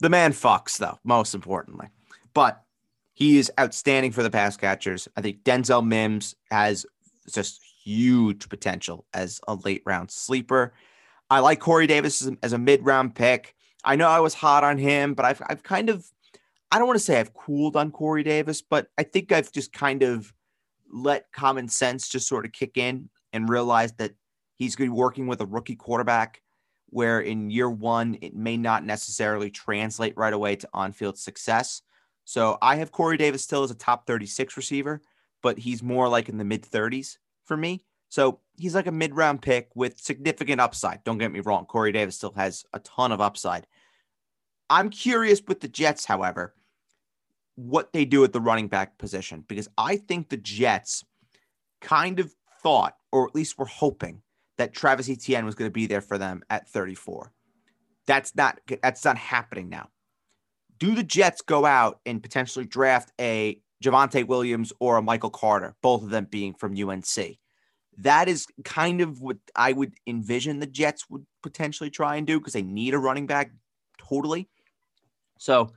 [0.00, 1.88] The man fucks, though, most importantly.
[2.34, 2.62] But
[3.14, 5.08] he is outstanding for the pass catchers.
[5.16, 6.84] I think Denzel Mims has
[7.32, 10.72] just huge potential as a late round sleeper.
[11.30, 13.54] I like Corey Davis as a, mid round pick.
[13.84, 16.06] I know I was hot on him, but I've, I've kind of,
[16.72, 19.72] I don't want to say I've cooled on Corey Davis, but I think I've just
[19.72, 20.32] kind of
[20.92, 24.12] let common sense just sort of kick in and realize that
[24.56, 26.40] he's going to be working with a rookie quarterback
[26.86, 31.82] where in year one, it may not necessarily translate right away to on field success.
[32.24, 35.02] So I have Corey Davis still as a top 36 receiver,
[35.42, 37.84] but he's more like in the mid 30s for me.
[38.08, 41.02] So he's like a mid round pick with significant upside.
[41.04, 41.66] Don't get me wrong.
[41.66, 43.66] Corey Davis still has a ton of upside.
[44.70, 46.54] I'm curious with the Jets, however,
[47.56, 51.04] what they do at the running back position, because I think the Jets
[51.80, 54.22] kind of thought, or at least were hoping,
[54.58, 57.32] that Travis Etienne was going to be there for them at 34.
[58.06, 59.88] That's not that's not happening now.
[60.78, 65.74] Do the Jets go out and potentially draft a Javonte Williams or a Michael Carter,
[65.82, 67.38] both of them being from UNC?
[67.98, 72.40] That is kind of what I would envision the Jets would potentially try and do
[72.40, 73.52] because they need a running back
[73.98, 74.48] totally.
[75.38, 75.70] So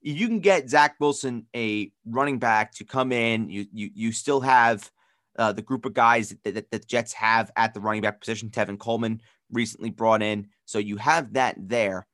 [0.00, 4.40] you can get Zach Wilson a running back to come in, you you you still
[4.40, 4.90] have
[5.38, 8.50] uh, the group of guys that, that the Jets have at the running back position.
[8.50, 12.06] Tevin Coleman recently brought in, so you have that there.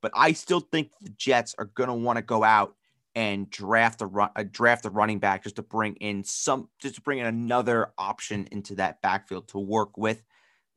[0.00, 2.76] But I still think the Jets are going to want to go out
[3.14, 6.94] and draft a, run, a draft a running back just to bring in some, just
[6.96, 10.22] to bring in another option into that backfield to work with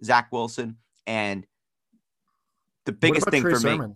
[0.04, 0.78] Zach Wilson.
[1.08, 1.46] And
[2.86, 3.96] the biggest thing Trey for me,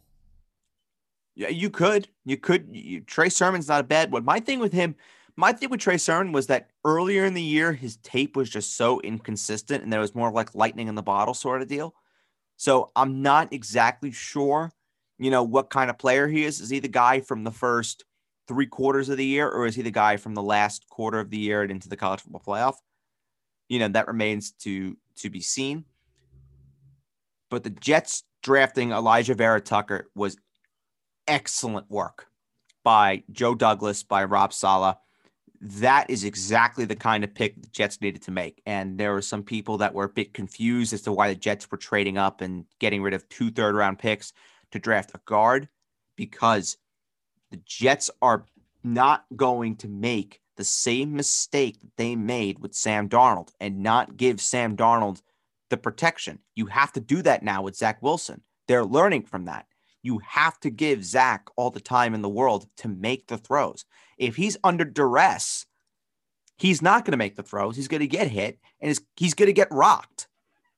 [1.35, 2.07] yeah, you could.
[2.25, 2.67] You could.
[2.71, 4.25] You, Trey Sermon's not a bad one.
[4.25, 4.95] My thing with him,
[5.35, 8.75] my thing with Trey Sermon was that earlier in the year, his tape was just
[8.75, 11.95] so inconsistent and there was more like lightning in the bottle sort of deal.
[12.57, 14.73] So I'm not exactly sure,
[15.17, 16.59] you know, what kind of player he is.
[16.59, 18.03] Is he the guy from the first
[18.49, 21.29] three quarters of the year or is he the guy from the last quarter of
[21.29, 22.73] the year and into the college football playoff?
[23.69, 25.85] You know, that remains to to be seen.
[27.51, 30.35] But the Jets drafting Alijah Vera-Tucker was
[31.27, 32.27] excellent work
[32.83, 34.97] by Joe Douglas, by Rob Saleh.
[35.61, 38.61] That is exactly the kind of pick the Jets needed to make.
[38.65, 41.69] And there were some people that were a bit confused as to why the Jets
[41.69, 44.33] were trading up and getting rid of two third round picks
[44.71, 45.67] to draft a guard
[46.15, 46.77] because
[47.51, 48.45] the Jets are
[48.83, 54.17] not going to make the same mistake that they made with Sam Darnold and not
[54.17, 55.21] give Sam Darnold
[55.69, 56.39] the protection.
[56.55, 58.41] You have to do that now with Zach Wilson.
[58.67, 59.67] They're learning from that.
[60.01, 63.85] You have to give Zach all the time in the world to make the throws.
[64.17, 65.65] If he's under duress,
[66.57, 67.75] he's not going to make the throws.
[67.75, 70.27] He's going to get hit and he's going to get rocked.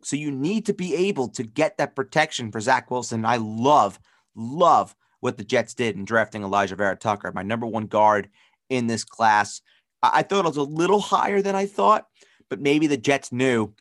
[0.04, 3.26] So you need to be able to get that protection for Zach Wilson.
[3.26, 4.00] I love,
[4.36, 8.30] love what the Jets did in drafting Alijah Vera-Tucker, my number one guard
[8.70, 9.62] in this class.
[10.04, 12.08] I thought it was a little higher than I thought,
[12.50, 13.74] but maybe the Jets knew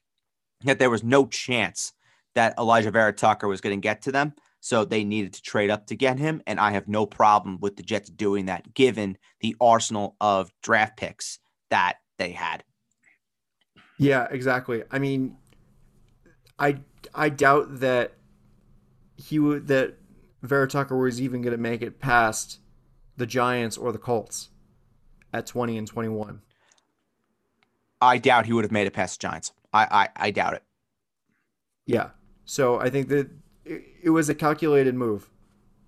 [0.64, 1.92] that there was no chance
[2.34, 4.34] that Alijah Vera-Tucker was going to get to them.
[4.60, 6.42] So they needed to trade up to get him.
[6.46, 10.98] And I have no problem with the Jets doing that, given the arsenal of draft
[10.98, 11.38] picks
[11.70, 12.62] that they had.
[13.96, 14.82] Yeah, exactly.
[14.90, 15.36] I mean,
[16.58, 16.80] I
[17.14, 18.12] I doubt that
[19.16, 19.94] he would that
[20.42, 22.60] Vera Tucker was even going to make it past
[23.16, 24.50] the Giants or the Colts
[25.32, 26.40] at 20 and 21.
[28.00, 29.52] I doubt he would have made it past the Giants.
[29.72, 30.62] I I, I doubt it.
[31.86, 32.10] Yeah.
[32.44, 33.30] So I think that
[33.64, 35.28] it, it was a calculated move.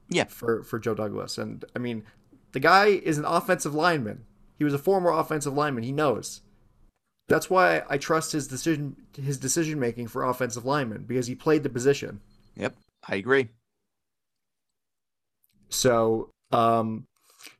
[0.09, 0.25] Yeah.
[0.25, 2.05] For for Joe Douglas, and I mean,
[2.53, 4.25] the guy is an offensive lineman.
[4.59, 5.85] He was a former offensive lineman.
[5.85, 6.43] He knows.
[7.29, 11.63] That's why I trust his decision his decision making for offensive linemen because he played
[11.63, 12.21] the position.
[12.57, 12.77] Yep,
[13.09, 13.49] I agree.
[15.73, 17.07] So, um,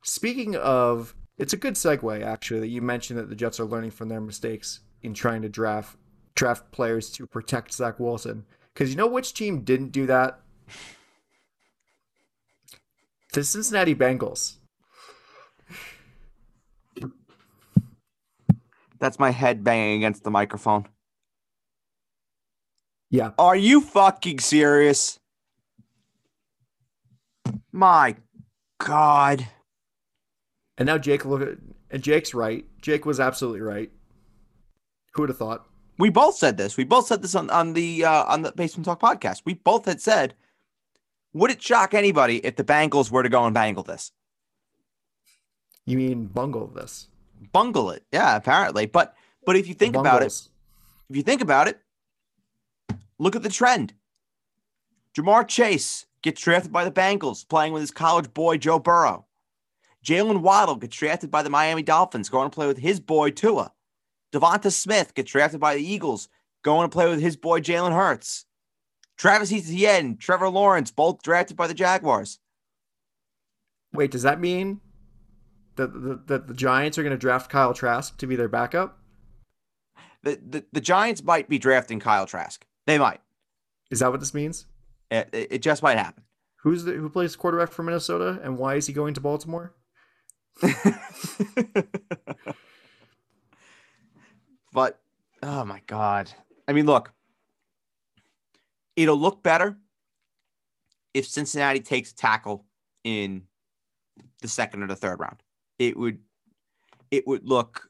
[0.03, 3.91] speaking of, it's a good segue actually that you mentioned that the Jets are learning
[3.91, 5.97] from their mistakes in trying to draft
[6.35, 8.45] draft players to protect Zach Wilson.
[8.73, 10.41] Because you know which team didn't do that?
[13.33, 14.57] The Cincinnati Bengals.
[18.99, 20.87] That's my head banging against the microphone.
[23.11, 23.33] Yeah.
[23.39, 25.19] Are you fucking serious?
[27.73, 28.17] My
[28.79, 29.47] God.
[30.79, 31.59] And now Jake look at
[31.91, 32.65] and Jake's right.
[32.81, 33.91] Jake was absolutely right.
[35.15, 35.67] Who would have thought?
[35.99, 36.77] We both said this.
[36.77, 39.43] We both said this on, on the uh, on the Basement Talk podcast.
[39.45, 40.35] We both had said,
[41.35, 44.13] would it shock anybody if the Bengals were to go and bangle this?
[45.85, 47.09] You mean bungle this?
[47.53, 48.05] bungle it.
[48.13, 48.87] Yeah, apparently.
[48.87, 50.33] But but if you think about it,
[51.09, 51.81] if you think about it,
[53.19, 53.95] look at the trend.
[55.17, 59.27] Ja'Marr Chase gets drafted by the Bengals, playing with his college boy Joe Burrow.
[60.05, 63.73] Jaylen Waddle gets drafted by the Miami Dolphins, going to play with his boy Tua.
[64.33, 66.29] Devonta Smith gets drafted by the Eagles,
[66.63, 68.47] going to play with his boy Jalen Hurts.
[69.17, 72.39] Travis Etienne, Trevor Lawrence, both drafted by the Jaguars.
[73.93, 74.81] Wait, does that mean
[75.77, 78.99] that the, that the Giants are going to draft Kyle Trask to be their backup?
[80.23, 82.65] The, the the Giants might be drafting Kyle Trask.
[82.87, 83.21] They might.
[83.91, 84.67] Is that what this means?
[85.13, 86.23] It, it, just might happen.
[86.63, 89.75] Who's the who plays quarterback for Minnesota and why is he going to Baltimore?
[94.73, 95.01] but
[95.43, 96.33] oh my god.
[96.67, 97.13] I mean, look.
[98.97, 99.77] It'll look better
[101.15, 102.65] if Cincinnati takes a tackle
[103.05, 103.43] in
[104.41, 105.43] the second or the third round
[105.79, 106.19] it would
[107.11, 107.89] it would look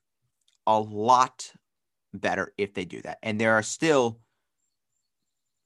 [0.66, 1.52] a lot
[2.14, 3.18] better if they do that.
[3.22, 4.18] And there are still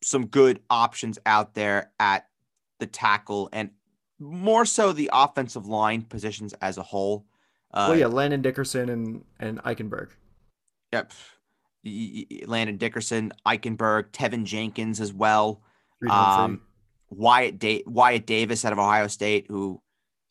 [0.02, 2.26] some good options out there at
[2.78, 3.70] the tackle and
[4.18, 7.26] more so the offensive line positions as a whole.
[7.72, 10.11] Uh, well, yeah, Landon Dickerson and and Eichenberg.
[10.92, 11.12] Yep,
[12.46, 15.62] Landon Dickerson, Eichenberg, Teven Jenkins as well.
[16.09, 16.62] Um,
[17.11, 19.80] Wyatt da- Wyatt Davis out of Ohio State, who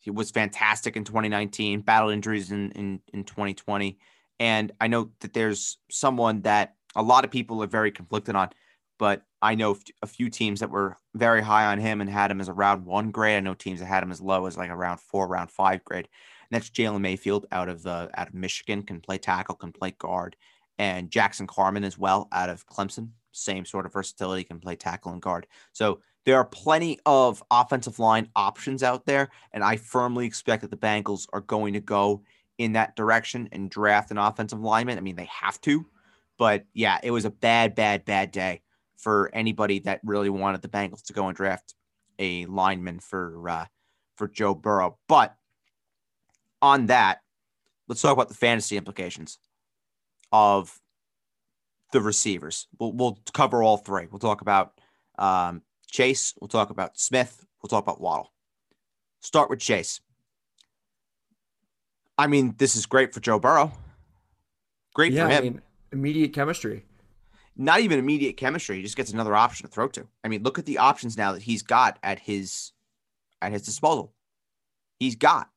[0.06, 3.98] he was fantastic in 2019, battled injuries in, in, in 2020.
[4.38, 8.50] And I know that there's someone that a lot of people are very conflicted on,
[8.98, 12.40] but I know a few teams that were very high on him and had him
[12.40, 13.36] as a round one grade.
[13.36, 15.84] I know teams that had him as low as like a round four, round five
[15.84, 16.08] grade.
[16.50, 19.92] And that's Jalen Mayfield out of the out of Michigan, can play tackle, can play
[19.92, 20.36] guard,
[20.78, 23.10] and Jackson Carman as well out of Clemson.
[23.32, 25.46] Same sort of versatility, can play tackle and guard.
[25.72, 30.70] So there are plenty of offensive line options out there, and I firmly expect that
[30.70, 32.22] the Bengals are going to go
[32.58, 34.98] in that direction and draft an offensive lineman.
[34.98, 35.86] I mean, they have to,
[36.38, 38.62] but yeah, it was a bad, bad, bad day
[38.96, 41.74] for anybody that really wanted the Bengals to go and draft
[42.18, 43.66] a lineman for uh,
[44.16, 44.98] for Joe Burrow.
[45.08, 45.34] But
[46.62, 47.20] on that,
[47.88, 49.38] let's talk about the fantasy implications
[50.32, 50.80] of
[51.92, 52.66] the receivers.
[52.78, 54.06] We'll, we'll cover all three.
[54.10, 54.80] We'll talk about
[55.18, 56.34] um, Chase.
[56.40, 57.44] We'll talk about Smith.
[57.62, 58.32] We'll talk about Waddle.
[59.20, 60.00] Start with Chase.
[62.18, 63.72] I mean, this is great for Joe Burrow.
[64.94, 65.38] Great yeah, for him.
[65.38, 66.84] I mean, immediate chemistry.
[67.56, 68.76] Not even immediate chemistry.
[68.76, 70.06] He just gets another option to throw to.
[70.22, 72.72] I mean, look at the options now that he's got at his
[73.40, 74.12] at his disposal.
[74.98, 75.50] He's got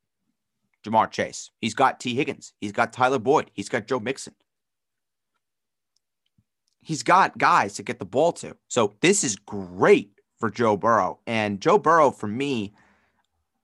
[0.85, 1.51] Ja'Marr Chase.
[1.59, 2.53] He's got Tee Higgins.
[2.59, 3.51] He's got Tyler Boyd.
[3.53, 4.35] He's got Joe Mixon
[6.81, 8.55] he's got guys to get the ball to.
[8.67, 11.19] So this is great for Joe Burrow.
[11.27, 12.73] And Joe Burrow, for me,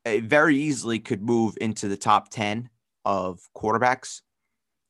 [0.05, 2.69] eh, very easily could move into the top 10
[3.03, 4.21] of quarterbacks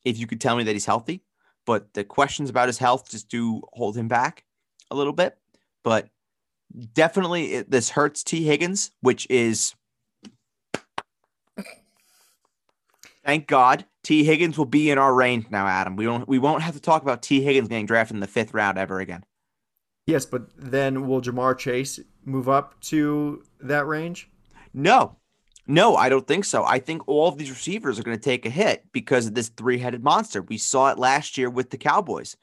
[0.04, 1.24] if you could tell me that he's healthy.
[1.66, 4.44] But the questions about his health just do hold him back
[4.92, 5.38] a little bit.
[5.84, 6.10] But
[6.94, 9.76] definitely, it, this hurts Tee Higgins, which is
[13.26, 15.96] thank God Tee Higgins will be in our range now, Adam.
[15.96, 18.54] We don't we won't have to talk about Tee Higgins getting drafted in the fifth
[18.54, 19.24] round ever again.
[20.06, 24.30] Yes, but then will Ja'Marr Chase move up to that range?
[24.72, 25.18] No,
[25.68, 26.64] no, I don't think so.
[26.64, 29.50] I think all of these receivers are going to take a hit because of this
[29.50, 30.42] three headed monster.
[30.42, 32.38] We saw it last year with the Cowboys.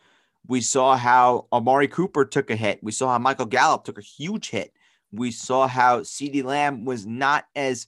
[0.49, 2.83] We saw how Amari Cooper took a hit.
[2.83, 4.73] We saw how Michael Gallup took a huge hit.
[5.13, 7.87] We saw how CeeDee Lamb was not as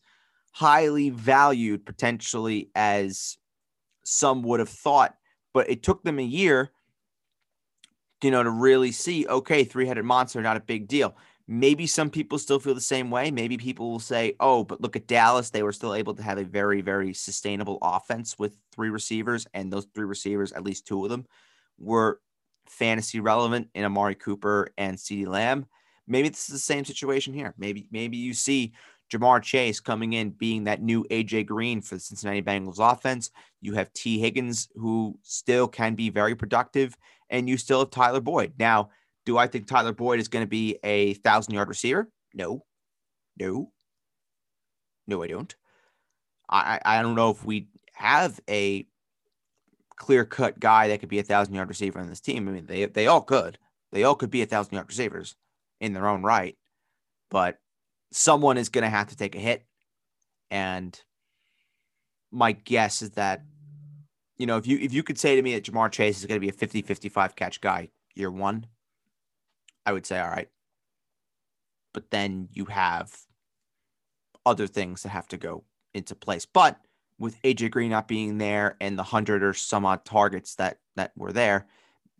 [0.53, 3.37] highly valued potentially as
[4.05, 5.17] some would have thought,
[5.53, 6.71] but it took them a year,
[8.23, 11.17] you know, to really see okay, three headed monster, not a big deal.
[11.47, 13.31] Maybe some people still feel the same way.
[13.31, 15.51] Maybe people will say, oh, but look at Dallas.
[15.51, 19.47] They were still able to have a very, very sustainable offense with three receivers.
[19.53, 21.27] And those three receivers, at least two of them,
[21.79, 22.21] were
[22.67, 25.67] fantasy relevant in Amari Cooper and CeeDee Lamb.
[26.07, 27.55] Maybe this is the same situation here.
[27.59, 28.73] Maybe, maybe you see
[29.13, 33.31] Ja'Marr Chase coming in being that new AJ Green for the Cincinnati Bengals offense.
[33.61, 36.97] You have Tee Higgins, who still can be very productive,
[37.29, 38.55] and you still have Tyler Boyd.
[38.59, 38.91] Now,
[39.25, 42.09] do I think Tyler Boyd is going to be a thousand yard receiver?
[42.35, 42.65] No,
[43.39, 43.71] no,
[45.07, 45.55] no, I don't.
[46.49, 48.87] I I don't know if we have a
[49.97, 52.49] clear cut guy that could be a thousand yard receiver on this team.
[52.49, 53.59] I mean, they they all could.
[53.93, 55.37] They all could be a thousand yard receivers
[55.81, 56.57] in their own right,
[57.31, 57.59] but
[58.13, 59.65] someone is going to have to take a hit,
[60.51, 61.01] and
[62.31, 63.43] my guess is that
[64.37, 66.37] you know if you if you could say to me that Ja'Marr Chase is going
[66.37, 68.67] to be a 50 55 catch guy year one
[69.87, 70.49] I would say, all right.
[71.93, 73.15] But then you have
[74.45, 76.47] other things that have to go into place.
[76.47, 76.81] But
[77.19, 81.13] with AJ Green not being there and the hundred or some odd targets that that
[81.17, 81.67] were there,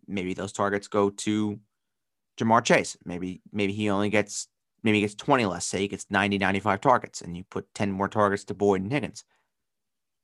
[0.07, 1.59] maybe those targets go to
[2.39, 2.97] Ja'Marr Chase.
[3.05, 4.47] Maybe maybe he only gets
[4.83, 7.91] maybe he gets 20 less, say he gets 90, 95 targets, and you put 10
[7.91, 9.23] more targets to Boyd and Higgins.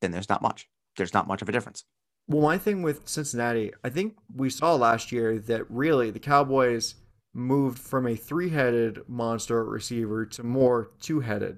[0.02, 0.70] Then there's not much.
[0.98, 1.84] There's not much of a difference.
[2.28, 6.96] Well, my thing with Cincinnati, I think we saw last year that really the Cowboys
[7.34, 11.58] moved from a three-headed monster receiver to more two-headed,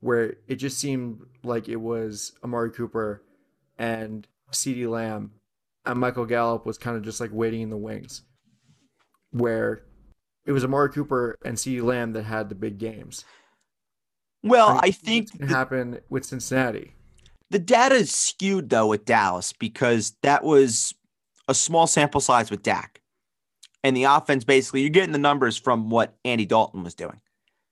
[0.00, 3.22] where it just seemed like it was Amari Cooper
[3.78, 5.32] and CeeDee Lamb,
[5.86, 8.22] and Michael Gallup was kind of just like waiting in the wings,
[9.30, 9.84] where
[10.46, 13.24] it was Amari Cooper and CeeDee Lamb that had the big games.
[14.42, 16.94] Well, I, I think it happened with Cincinnati.
[17.50, 20.94] The data is skewed though with Dallas because that was
[21.48, 23.00] a small sample size with Dak
[23.84, 27.20] and the offense basically you're getting the numbers from what Andy Dalton was doing.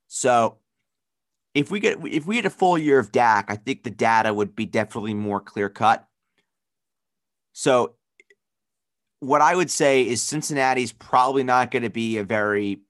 [0.07, 0.59] So
[1.55, 4.33] if we get if we had a full year of Dak, I think the data
[4.33, 6.07] would be definitely more clear cut.
[7.55, 7.95] So
[9.21, 12.81] what I would say is Cincinnati's probably not going to be a very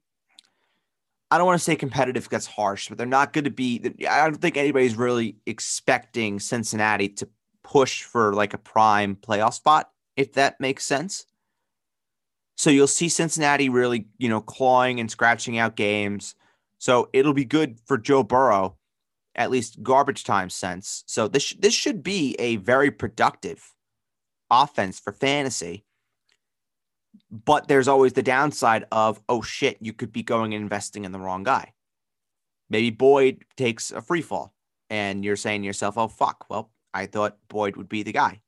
[1.31, 4.25] I don't want to say competitive that's harsh, but they're not going to be I
[4.25, 7.29] don't think anybody's really expecting Cincinnati to
[7.63, 11.27] push for like a prime playoff spot if that makes sense.
[12.57, 16.35] So you'll see Cincinnati really, you know, clawing and scratching out games.
[16.79, 18.77] So it'll be good for Joe Burrow,
[19.35, 21.05] at least garbage time sense.
[21.07, 23.73] So this this should be a very productive
[24.51, 25.85] offense for fantasy.
[27.31, 31.13] But there's always the downside of, oh shit, you could be going and investing in
[31.13, 31.73] the wrong guy.
[32.69, 34.55] Maybe Boyd takes a free fall
[34.91, 38.41] and you're saying to yourself, oh fuck, well, I thought Boyd would be the guy.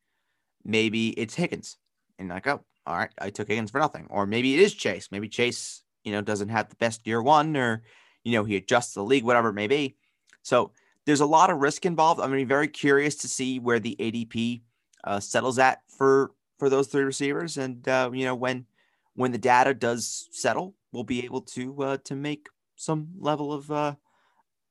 [0.65, 1.79] Maybe it's Higgins.
[2.19, 4.07] And like, oh, all right, I took Higgins for nothing.
[4.11, 5.09] Or maybe it is Chase.
[5.11, 7.83] Maybe Chase, you know, doesn't have the best year one or,
[8.25, 9.97] you know, he adjusts the league, whatever it may be.
[10.43, 10.73] So
[11.07, 12.21] there's a lot of risk involved.
[12.21, 14.63] I'm going to be very curious to see where the ADP
[15.05, 17.57] uh, settles at for for those three receivers.
[17.57, 18.67] And, uh, you know, when
[19.15, 23.71] when the data does settle, we'll be able to uh, to make some level of
[23.71, 23.95] uh,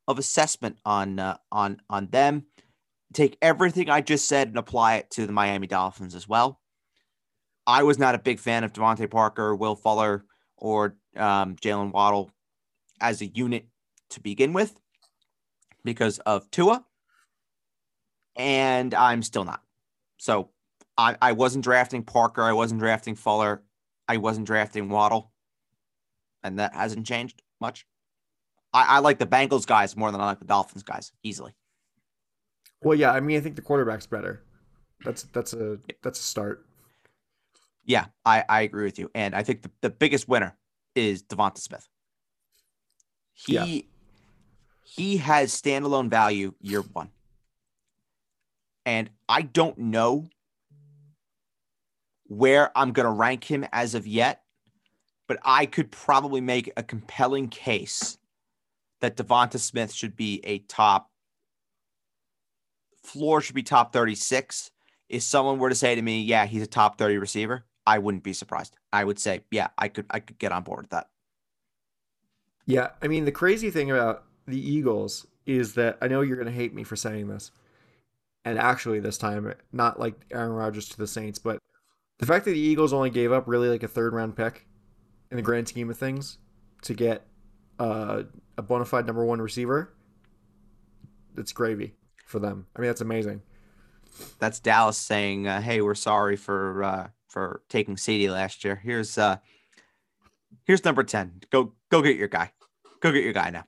[0.08, 2.46] of assessment on uh, on on them.
[3.14, 6.60] Take everything I just said and apply it to the Miami Dolphins as well.
[7.66, 10.26] I was not a big fan of DeVante Parker, Will Fuller,
[10.58, 12.32] or um, Jaylen Waddle
[13.00, 13.68] as a unit
[14.12, 14.80] to begin with
[15.84, 16.86] because of Tua.
[18.36, 19.62] And I'm still not.
[20.18, 20.50] So
[20.98, 22.42] I, I wasn't drafting Parker.
[22.42, 23.64] I wasn't drafting Fuller.
[24.08, 25.32] I wasn't drafting Waddle.
[26.44, 27.86] And that hasn't changed much.
[28.74, 31.54] I, I like the Bengals guys more than I like the Dolphins guys easily.
[32.82, 34.44] Well, yeah, I mean, I think the quarterback's better.
[35.06, 36.66] That's that's a that's a start.
[37.86, 39.10] Yeah, I, I agree with you.
[39.14, 40.56] And I think the, the biggest winner
[40.96, 41.88] is Devonta Smith.
[43.34, 43.82] He Yeah.
[44.84, 47.10] he has standalone value year one.
[48.86, 50.28] And I don't know
[52.26, 54.44] where I'm going to rank him as of yet,
[55.28, 58.18] but I could probably make a compelling case
[59.02, 61.10] that Devonta Smith should be a top
[63.04, 64.72] floor should be top 36.
[65.10, 68.24] If someone were to say to me, yeah, he's a top 30 receiver, I wouldn't
[68.24, 68.76] be surprised.
[68.92, 71.10] I would say, yeah, I could I could get on board with that.
[72.66, 76.48] Yeah, I mean the crazy thing about the Eagles is that I know you're going
[76.48, 77.52] to hate me for saying this,
[78.46, 81.60] and actually this time not like Aaron Rodgers to the Saints, but
[82.20, 84.66] the fact that the Eagles only gave up really like a third round pick
[85.30, 86.38] in the grand scheme of things
[86.84, 87.26] to get
[87.80, 88.24] uh,
[88.58, 89.94] a bona fide number one receiver,
[91.36, 92.68] it's gravy for them.
[92.76, 93.42] I mean that's amazing.
[94.40, 98.80] That's Dallas saying, uh, "Hey, we're sorry for uh, for taking CeeDee last year.
[98.84, 99.38] Here's uh,
[100.66, 101.42] here's number ten.
[101.50, 102.52] Go go get your guy.
[103.02, 103.66] Go get your guy now."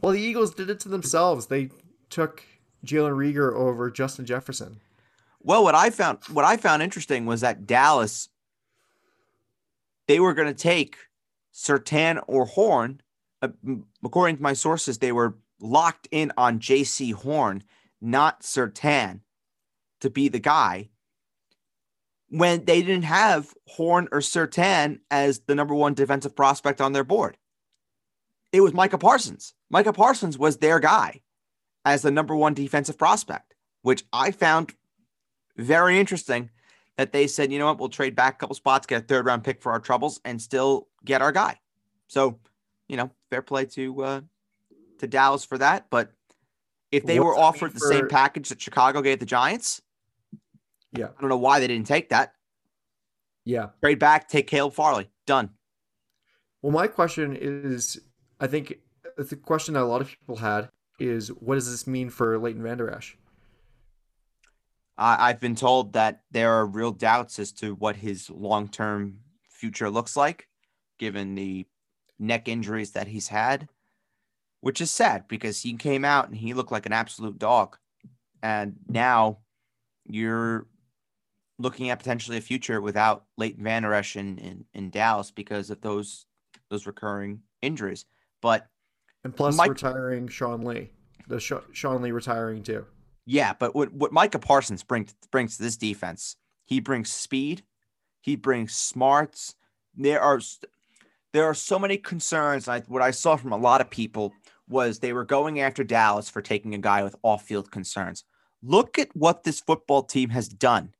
[0.00, 1.46] Well, the Eagles did it to themselves.
[1.46, 1.70] They
[2.08, 2.44] took
[2.86, 4.80] Jalen Reagor over Justin Jefferson.
[5.42, 8.28] Well, what I found what I found interesting was that Dallas
[10.06, 10.96] they were going to take
[11.52, 13.00] Surtain or Horn.
[13.42, 13.48] Uh,
[14.04, 17.62] according to my sources, they were locked in on Jaycee Horn,
[18.00, 19.20] not Surtain,
[20.00, 20.88] to be the guy.
[22.30, 27.04] When they didn't have Horn or Surtain as the number one defensive prospect on their
[27.04, 27.38] board,
[28.52, 29.54] it was Micah Parsons.
[29.70, 31.20] Micah Parsons was their guy
[31.84, 34.74] as the number one defensive prospect, which I found
[35.56, 36.50] very interesting
[36.96, 39.24] that they said, you know what, we'll trade back a couple spots, get a third
[39.24, 41.58] round pick for our troubles, and still get our guy.
[42.08, 42.38] So,
[42.88, 44.20] you know, fair play to uh,
[44.98, 45.86] to Dallas for that.
[45.90, 46.12] But
[46.90, 49.26] if they What were does that mean offered the same package that Chicago gave the
[49.26, 49.80] Giants,
[50.92, 52.34] Yeah, I don't know why they didn't take that.
[53.44, 53.68] yeah.
[53.80, 55.10] Trade back, take Caleb Farley.
[55.26, 55.50] Done.
[56.62, 58.00] Well, my question is,
[58.40, 58.74] I think
[59.16, 62.62] the question that a lot of people had is, what does this mean for Leighton
[62.62, 63.16] Vander Esch?
[64.96, 69.18] I I've been told that there are real doubts as to what his long term
[69.48, 70.48] future looks like,
[70.98, 71.66] given the
[72.18, 73.68] neck injuries that he's had,
[74.60, 77.76] which is sad because he came out and he looked like an absolute dog.
[78.42, 79.38] And now
[80.04, 80.66] you're
[81.58, 85.80] looking at potentially a future without Leighton Vander Esch in, in, in Dallas because of
[85.80, 86.26] those
[86.70, 88.04] those recurring injuries.
[88.42, 88.66] But
[89.24, 90.90] And plus, Mike- retiring Sean Lee,
[91.26, 92.86] the Sha- Sean Lee retiring too.
[93.26, 97.62] Yeah, but what what Micah Parsons brings brings to this defense, he brings speed,
[98.20, 99.54] he brings smarts.
[99.94, 100.40] There are
[101.32, 102.68] there are so many concerns.
[102.68, 104.32] I what I saw from a lot of people
[104.68, 108.24] was they were going after Dallas for taking a guy with off-field concerns.
[108.62, 110.92] Look at what this football team has done.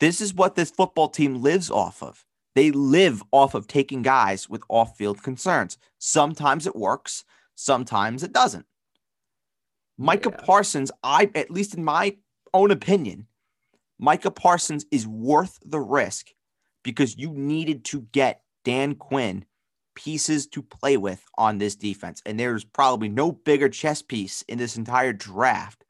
[0.00, 2.24] This is what this football team lives off of.
[2.54, 5.78] They live off of taking guys with off-field concerns.
[5.98, 7.24] Sometimes it works,
[7.54, 8.66] sometimes it doesn't.
[9.96, 10.44] Micah Yeah.
[10.44, 12.16] Parsons, I at least in my
[12.52, 13.26] own opinion,
[13.98, 16.30] Micah Parsons is worth the risk
[16.82, 19.44] because you needed to get Dan Quinn
[19.94, 22.20] pieces to play with on this defense.
[22.26, 25.84] And there's probably no bigger chess piece in this entire draft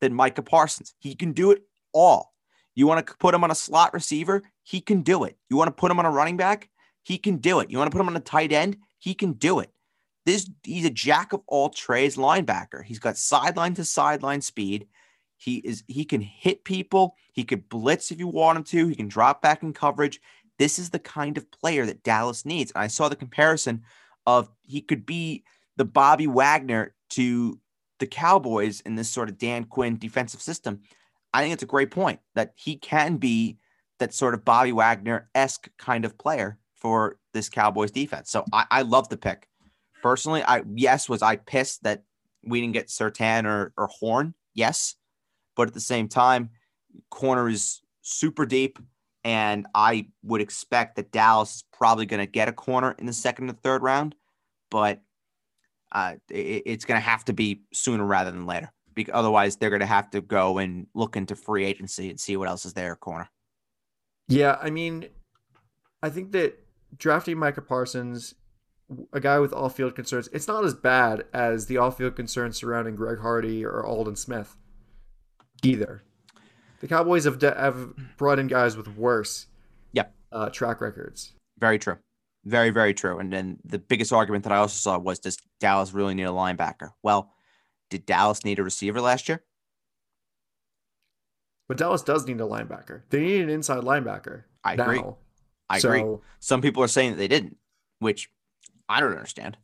[0.00, 0.94] than Micah Parsons.
[0.98, 2.34] He can do it all.
[2.74, 4.42] You want to put him on a slot receiver?
[4.62, 5.36] He can do it.
[5.48, 6.70] You want to put him on a running back?
[7.02, 7.70] He can do it.
[7.70, 8.76] You want to put him on a tight end?
[8.98, 9.70] He can do it.
[10.26, 12.84] This he's a jack of all trades linebacker.
[12.84, 14.86] He's got sideline to sideline speed.
[15.36, 17.16] He is he can hit people.
[17.32, 18.88] He could blitz if you want him to.
[18.88, 20.20] He can drop back in coverage.
[20.58, 22.70] This is the kind of player that Dallas needs.
[22.72, 23.82] And I saw the comparison
[24.26, 25.42] of he could be
[25.76, 27.58] the Bobby Wagner to
[27.98, 30.82] the Cowboys in this sort of Dan Quinn defensive system.
[31.32, 33.58] I think it's a great point that he can be
[33.98, 38.30] that sort of Bobby Wagner esque kind of player for this Cowboys defense.
[38.30, 39.46] So I, I love the pick.
[40.02, 42.04] Personally, I yes, was I pissed that
[42.42, 44.34] we didn't get Surtain or, or Horn?
[44.54, 44.96] Yes.
[45.56, 46.50] But at the same time,
[47.10, 48.78] corner is super deep.
[49.22, 53.12] And I would expect that Dallas is probably going to get a corner in the
[53.12, 54.14] second and third round.
[54.70, 55.02] But
[55.92, 58.72] uh, it, it's going to have to be sooner rather than later.
[59.04, 62.36] Because otherwise, they're going to have to go and look into free agency and see
[62.36, 63.28] what else is there corner.
[64.28, 65.08] Yeah, I mean,
[66.02, 66.58] I think that
[66.96, 68.34] drafting Micah Parsons,
[69.12, 73.18] a guy with off-field concerns, it's not as bad as the off-field concerns surrounding Greg
[73.20, 74.56] Hardy or Aldon Smith.
[75.62, 76.02] Either
[76.80, 79.46] the Cowboys have de- have brought in guys with worse,
[79.92, 80.14] Yep.
[80.32, 81.32] uh, track records.
[81.58, 81.98] Very true.
[82.46, 83.18] Very, very true.
[83.18, 86.28] And then the biggest argument that I also saw was does Dallas really need a
[86.28, 86.92] linebacker?
[87.02, 87.30] Well,
[87.90, 89.42] did Dallas need a receiver last year?
[91.68, 93.02] But Dallas does need a linebacker.
[93.10, 94.44] They need an inside linebacker.
[94.64, 94.84] I now.
[94.84, 95.02] agree.
[95.68, 96.16] I so, agree.
[96.40, 97.56] Some people are saying that they didn't,
[97.98, 98.30] which
[98.88, 99.56] I don't understand.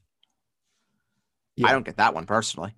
[1.57, 1.69] Yeah.
[1.69, 2.75] I don't get that one personally.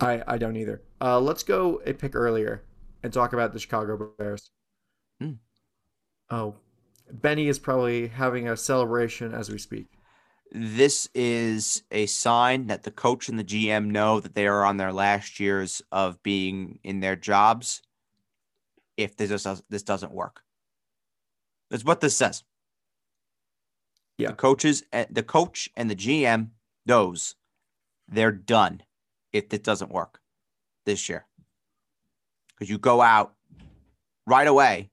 [0.00, 0.82] I I don't either.
[1.00, 2.62] Uh, let's go a pick earlier
[3.02, 4.50] and talk about the Chicago Bears.
[5.20, 5.32] Hmm.
[6.30, 6.56] Oh,
[7.12, 9.93] Benny is probably having a celebration as we speak.
[10.52, 14.76] This is a sign that the coach and the GM know that they are on
[14.76, 17.82] their last years of being in their jobs.
[18.96, 20.42] If this does, this doesn't work,
[21.70, 22.44] that's what this says.
[24.16, 24.28] Yeah.
[24.28, 26.50] the coaches, eh, the coach and the GM
[26.86, 27.34] knows
[28.06, 28.82] they're done
[29.32, 30.20] if it doesn't work
[30.86, 31.26] this year.
[32.48, 33.34] Because you go out
[34.26, 34.90] right away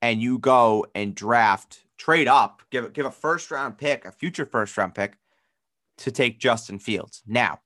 [0.00, 4.44] and you go and draft, trade up, give give a first round pick, a future
[4.44, 5.18] first round pick
[5.98, 7.22] to take Justin Fields.
[7.26, 7.60] Now,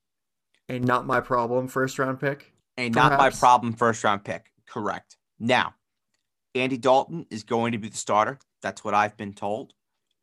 [0.68, 2.52] A not my problem first round pick.
[2.76, 4.52] a not my problem first round pick.
[4.66, 5.16] Correct.
[5.38, 5.74] Now,
[6.54, 8.38] Andy Dalton is going to be the starter.
[8.60, 9.72] That's what I've been told.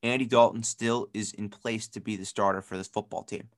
[0.03, 3.49] Andy Dalton still is in place to be the starter for this football team.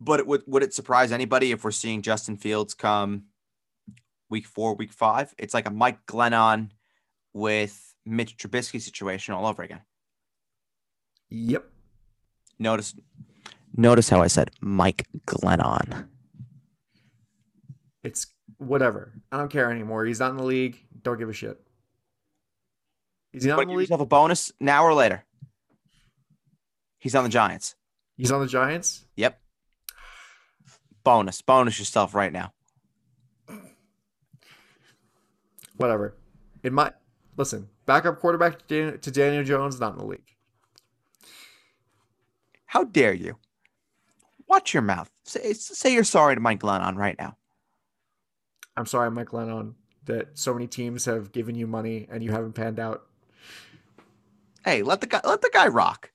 [0.00, 3.24] But it would would it surprise anybody if we're seeing Justin Fields come
[4.30, 5.34] week four, week five?
[5.36, 6.70] It's like a Mike Glennon
[7.34, 9.80] with Mitch Trubisky situation all over again.
[11.30, 11.64] Yep.
[12.58, 12.94] Notice
[13.76, 16.06] notice how I said Mike Glennon.
[18.02, 18.26] It's
[18.58, 19.12] whatever.
[19.30, 20.04] I don't care anymore.
[20.04, 20.78] He's not in the league.
[21.02, 21.58] Don't give a shit.
[23.32, 23.84] He's not Want in the league.
[23.88, 25.24] yourself a bonus now or later?
[26.98, 27.74] He's on the Giants.
[28.16, 29.04] He's on the Giants.
[29.16, 29.40] Yep.
[31.02, 31.40] Bonus.
[31.42, 32.52] Bonus yourself right now.
[35.76, 36.16] Whatever.
[36.62, 36.92] It might
[37.36, 37.68] listen.
[37.86, 40.36] Backup quarterback to Dan- to Daniel Jones not in the league.
[42.66, 43.36] How dare you?
[44.48, 45.10] Watch your mouth.
[45.24, 47.36] Say, say you're sorry to Mike Glennon right now.
[48.76, 49.74] I'm sorry, Mike Glennon,
[50.06, 53.06] that so many teams have given you money and you haven't panned out.
[54.64, 56.10] Hey, let the guy let the guy rock.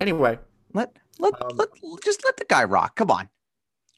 [0.00, 0.38] Anyway,
[0.72, 1.68] Let let, Um, let
[2.02, 2.96] just let the guy rock.
[2.96, 3.28] Come on.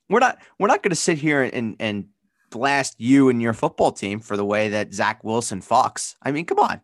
[0.08, 2.08] We're not we're not going to sit here and and
[2.54, 6.14] blast you and your football team for the way that Zach Wilson fucks.
[6.22, 6.80] I mean, come on.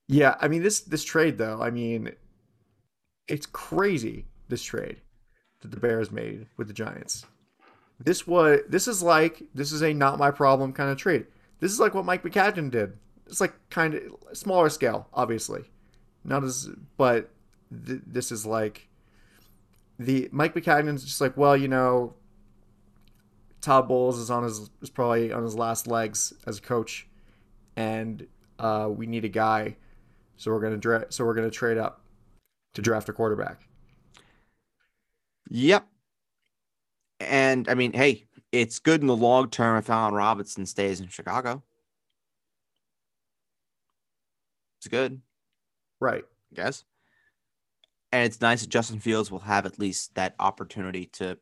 [0.08, 2.12] yeah, I mean this this trade though, I mean
[3.28, 4.98] it's crazy this trade
[5.62, 7.26] that the Bears made with the Giants.
[8.00, 11.28] This was this is like this is a not my problem kind of trade.
[11.60, 12.98] This is like what Mike Maccagnan did.
[13.28, 14.02] It's like kind of
[14.34, 15.70] smaller scale, obviously.
[16.24, 17.30] Not as but
[17.86, 18.88] th- this is like
[20.00, 22.16] the Mike Maccagnan's just like, well, you know,
[23.62, 27.08] Todd Bowles is on his is probably on his last legs as a coach,
[27.76, 28.26] and
[28.60, 29.76] uh, we need a guy,
[30.38, 32.02] so we're gonna dra- so we're gonna trade up
[32.74, 33.68] to draft a quarterback.
[35.50, 35.86] Yep.
[37.20, 41.08] And I mean, hey, it's good in the long term if Allen Robinson stays in
[41.08, 41.62] Chicago.
[44.80, 45.22] It's good,
[46.00, 46.24] Right.
[46.52, 46.84] I guess.
[48.12, 51.38] And it's nice that Justin Fields will have at least that opportunity to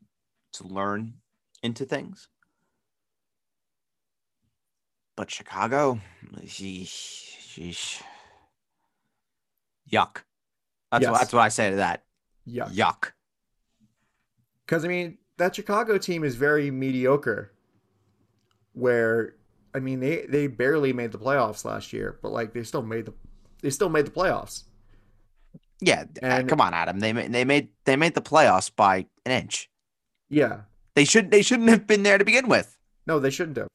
[0.53, 1.15] to learn
[1.63, 2.27] into things.
[5.15, 5.99] But Chicago,
[6.45, 8.01] sheesh, sheesh.
[9.91, 10.23] yuck.
[10.91, 12.03] That's what that's what I say to that.
[12.45, 12.65] Yeah.
[12.65, 13.11] Yuck.
[14.65, 17.51] Because I mean, that Chicago team is very mediocre.
[18.73, 19.35] Where,
[19.73, 23.05] I mean, they they barely made the playoffs last year, but like they still made
[23.05, 23.13] the
[23.61, 24.63] they still made the playoffs.
[25.81, 26.99] Yeah, uh, And- come on, Adam.
[26.99, 29.69] They made they made they made the playoffs by an inch.
[30.29, 30.61] Yeah.
[30.95, 32.77] They should they shouldn't have been there to begin with.
[33.07, 33.69] No, they shouldn't have.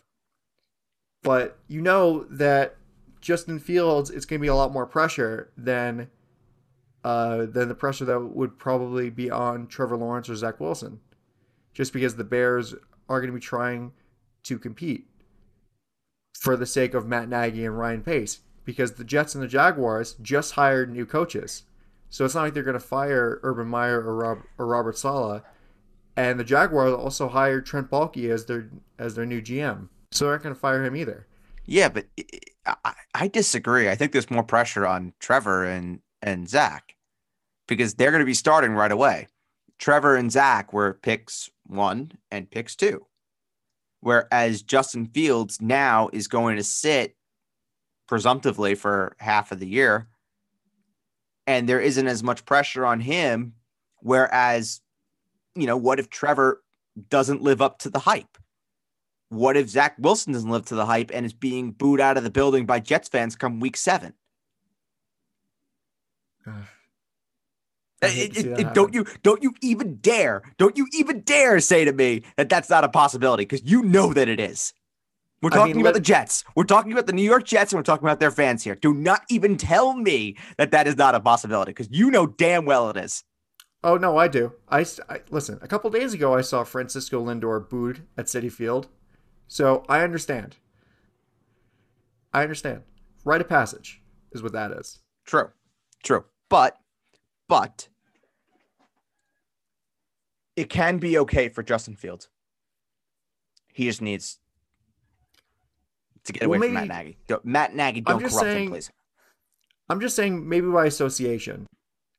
[1.23, 2.77] But you know that
[3.21, 6.11] Justin Fields, it's going to be a lot more pressure than
[7.03, 11.01] uh, than the pressure that would probably be on Trevor Lawrence or Zach Wilson,
[11.73, 12.75] just because the Bears
[13.09, 13.93] are going to be trying
[14.45, 15.07] to compete
[16.39, 20.15] for the sake of Matt Nagy and Ryan Pace, because the Jets and the Jaguars
[20.21, 21.63] just hired new coaches,
[22.11, 25.43] so it's not like they're going to fire Urban Meyer or, Rob, or Robert Saleh
[26.17, 30.35] and the Jaguars also hired Trent Baalke as their as their new GM, so they're
[30.35, 31.27] not going to fire him either.
[31.67, 32.07] Yeah, but
[32.67, 33.89] I, I- disagree.
[33.89, 36.95] I think there's more pressure on Trevor and and Zach
[37.67, 39.27] because they're going to be starting right away.
[39.79, 43.07] Trevor and Zach were picks one and picks two,
[44.01, 47.17] whereas Justin Fields now is going to sit
[48.07, 50.07] presumptively for half of the year,
[51.47, 53.55] and there isn't as much pressure on him.
[54.01, 54.81] Whereas,
[55.55, 56.63] you know, what if Trevor
[57.09, 58.39] doesn't live up to the hype?
[59.31, 62.25] What if Zach Wilson doesn't live to the hype and is being booed out of
[62.25, 64.13] the building by Jets fans come week seven?
[66.47, 71.85] Uh, it- it- it- don't you don't you even dare don't you even dare say
[71.87, 74.75] to me that that's not a possibility because you know that it is
[75.45, 76.43] We're I talking mean, about the Jets.
[76.57, 78.75] We're talking about the New York Jets, and we're talking about their fans here.
[78.75, 82.65] Do not even tell me that that is not a possibility, because you know damn
[82.65, 83.25] well it is.
[83.83, 84.55] Oh no, I do.
[84.71, 84.87] I
[85.29, 85.59] listen.
[85.61, 88.89] A couple days ago, I saw Francisco Lindor booed at Citi Field,
[89.47, 90.57] so I understand.
[92.33, 92.85] I understand.
[93.27, 94.01] Rite of passage
[94.33, 95.01] is what that is.
[95.27, 95.51] True,
[96.03, 96.79] true, but
[97.49, 97.89] but
[100.57, 102.31] it can be okay for Justin Fields.
[103.75, 104.39] He just needs
[106.25, 107.17] to get Well, away from Matt Nagy.
[107.27, 108.91] Don't- Matt Nagy, don't corrupt him, saying- please.
[109.89, 111.67] I'm just saying maybe by association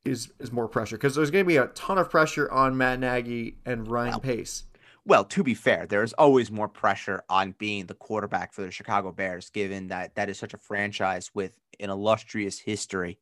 [0.03, 2.99] is is more pressure because there's going to be a ton of pressure on Matt
[2.99, 4.63] Nagy and Ryan Well, Pace.
[5.07, 8.69] Well, to be fair, there is always more pressure on being the quarterback for the
[8.71, 13.17] Chicago Bears, given that that is such a franchise with an illustrious history.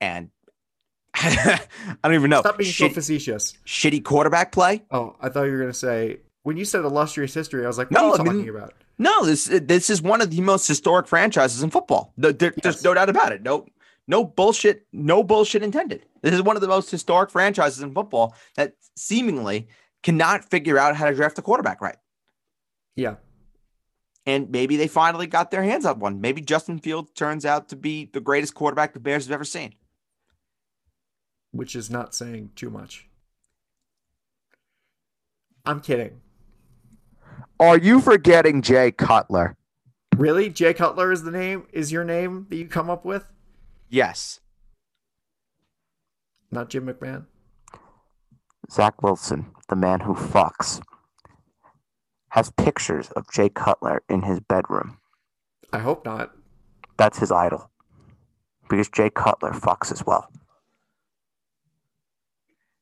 [0.00, 0.30] And
[1.14, 1.60] I
[2.02, 2.40] don't even know.
[2.40, 3.56] Stop being so facetious.
[3.66, 4.82] shitty quarterback play?
[4.90, 7.64] Oh, I thought you were going to say when you said illustrious history.
[7.64, 8.74] I was like, what No, are you I talking mean- about?
[8.98, 12.12] No, this this is one of the most historic franchises in football.
[12.16, 13.42] There- there- There's no doubt about it.
[13.42, 13.66] No,
[14.06, 14.86] no bullshit.
[14.92, 16.06] No bullshit intended.
[16.22, 19.68] This is one of the most historic franchises in football that seemingly
[20.02, 21.96] cannot figure out how to draft a quarterback right.
[22.96, 23.16] Yeah,
[24.26, 26.20] And maybe they finally got their hands on one.
[26.20, 29.74] Maybe Justin Fields turns out to be the greatest quarterback the Bears have ever seen.
[31.50, 33.08] which is not saying too much.
[35.64, 36.20] I'm kidding.
[37.60, 39.56] Are you forgetting Jay Cutler?
[40.16, 40.48] Really?
[40.50, 41.66] Jay Cutler is the name?
[41.72, 43.24] Is your name that you come up with?
[43.88, 44.40] Yes.
[46.50, 47.26] Not Jim McMahon?
[48.70, 50.80] Zach Wilson, the man who fucks,
[52.30, 54.98] has pictures of Jay Cutler in his bedroom.
[55.72, 56.32] I hope not.
[56.96, 57.70] That's his idol.
[58.68, 60.28] Because Jay Cutler fucks as well.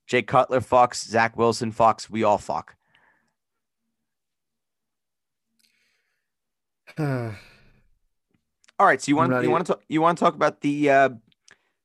[0.06, 2.76] Jay Cutler fucks, Zach Wilson fucks, we all fuck.
[8.78, 10.90] All right, so you want you want to talk, you want to talk about the
[10.90, 11.08] uh,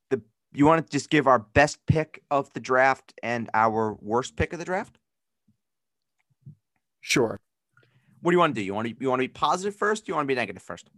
[0.10, 0.22] the
[0.54, 4.54] you want to just give our best pick of the draft and our worst pick
[4.54, 4.98] of the draft?
[7.02, 7.40] sure.
[8.22, 8.66] What do you want to do?
[8.66, 10.08] You want to you want to be positive first?
[10.08, 10.90] You want to be negative first?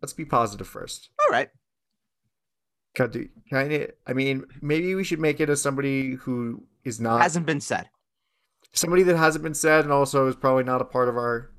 [0.00, 1.10] Let's be positive first.
[1.22, 1.50] All right.
[2.94, 6.98] Can do, can I, I mean, maybe we should make it as somebody who is
[7.00, 7.88] not Hasn't been said.
[8.72, 11.50] somebody that hasn't been said and also is probably not a part of our.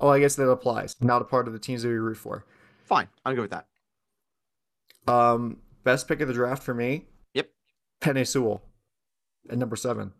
[0.00, 0.96] Oh, I guess that applies.
[1.00, 2.44] Not a part of the teams that we root for.
[2.84, 3.66] Fine, I'm good with that.
[5.06, 7.06] Um, best pick of the draft for me.
[7.34, 7.50] Yep.
[8.00, 8.62] Penei Sewell,
[9.48, 10.12] at number seven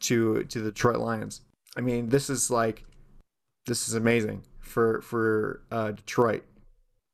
[0.00, 1.40] to to the Detroit Lions.
[1.76, 2.84] I mean, this is like,
[3.66, 6.44] this is amazing for for uh, Detroit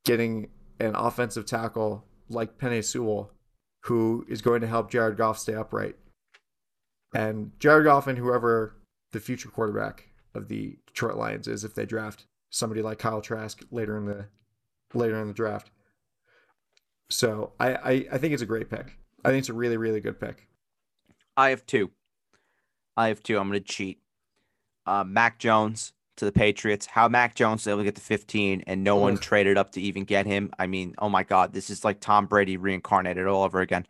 [0.05, 0.49] getting
[0.79, 3.31] an offensive tackle like Penei Sewell,
[3.83, 5.95] who is going to help Jared Goff stay upright.
[7.13, 8.75] And Jared Goff and whoever
[9.11, 13.61] the future quarterback of the Detroit Lions is, if they draft somebody like Kyle Trask
[13.71, 14.25] later in the
[14.93, 15.71] later in the draft.
[17.09, 18.97] So I, I, I think it's a great pick.
[19.23, 20.47] I think it's a really, really good pick.
[21.35, 21.91] I have two.
[22.95, 23.37] I have two.
[23.37, 23.99] I'm going to cheat.
[24.85, 26.85] Uh, Mac Jones to the Patriots.
[26.85, 29.81] How Mac Jones was able to get to 15 and no one traded up to
[29.81, 30.51] even get him.
[30.59, 33.85] I mean, oh my God, this is like Tom Brady reincarnated all over again.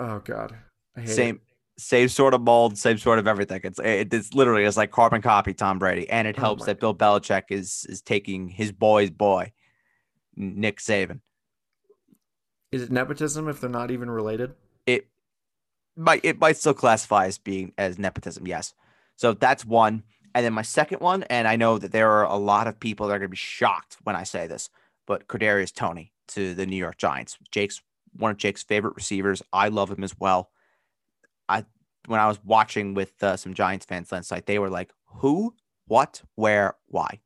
[0.00, 0.56] Oh God,
[0.96, 1.40] I hate Same, It.
[1.76, 3.60] Same sort of mold, same sort of everything.
[3.64, 6.60] It's eh, it, it's literally it's like carbon copy Tom Brady, and it Oh helps
[6.60, 9.52] my that Bill Belichick is is taking his boy's boy,
[10.36, 11.20] Nick Saban.
[12.70, 14.54] Is it nepotism if they're not even related?
[14.86, 15.08] it
[15.96, 18.74] might it might still classify as being as nepotism, yes.
[19.16, 20.02] So that's one.
[20.34, 23.06] And then my second one, and I know that there are a lot of people
[23.06, 24.70] that are gonna be shocked when I say this,
[25.06, 27.38] but Kadarius Toney to the New York Giants.
[27.50, 27.82] Jake's
[28.16, 29.42] one of Jake's favorite receivers.
[29.52, 30.50] I love him as well.
[31.48, 31.64] I
[32.06, 35.54] when I was watching with uh, some Giants fans last night, they were like, "Who?
[35.86, 36.22] What?
[36.34, 36.74] Where?
[36.86, 37.20] Why?"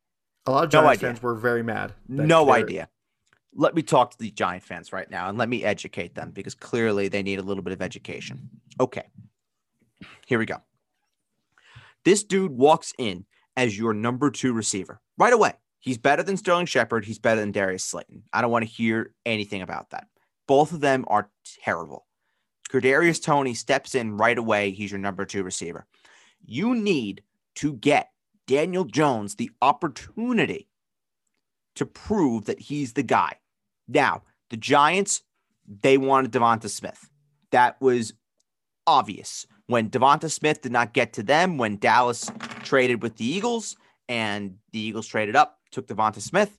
[0.46, 1.08] A lot of No Giants idea.
[1.10, 1.92] fans were very mad.
[2.08, 2.88] No they're- idea.
[3.54, 6.54] Let me talk to the Giant fans right now and let me educate them because
[6.54, 8.50] clearly they need a little bit of education.
[8.78, 9.08] Okay.
[10.26, 10.58] Here we go.
[12.04, 13.24] This dude walks in
[13.56, 15.54] as your number two receiver right away.
[15.80, 17.04] He's better than Sterling Shepard.
[17.06, 18.24] He's better than Darius Slayton.
[18.32, 20.06] I don't want to hear anything about that.
[20.46, 21.30] Both of them are
[21.64, 22.06] terrible.
[22.68, 24.70] Kadarius Toney steps in right away.
[24.70, 25.86] He's your number two receiver.
[26.44, 27.22] You need
[27.56, 28.10] to get
[28.46, 30.68] Daniel Jones the opportunity
[31.74, 33.36] to prove that he's the guy.
[33.86, 35.22] Now, the Giants,
[35.82, 37.10] they wanted Devonta Smith.
[37.50, 38.14] That was
[38.86, 39.46] obvious.
[39.66, 42.30] When Devonta Smith did not get to them, when Dallas
[42.62, 43.76] traded with the Eagles
[44.08, 46.58] and the Eagles traded up, took Devonta Smith,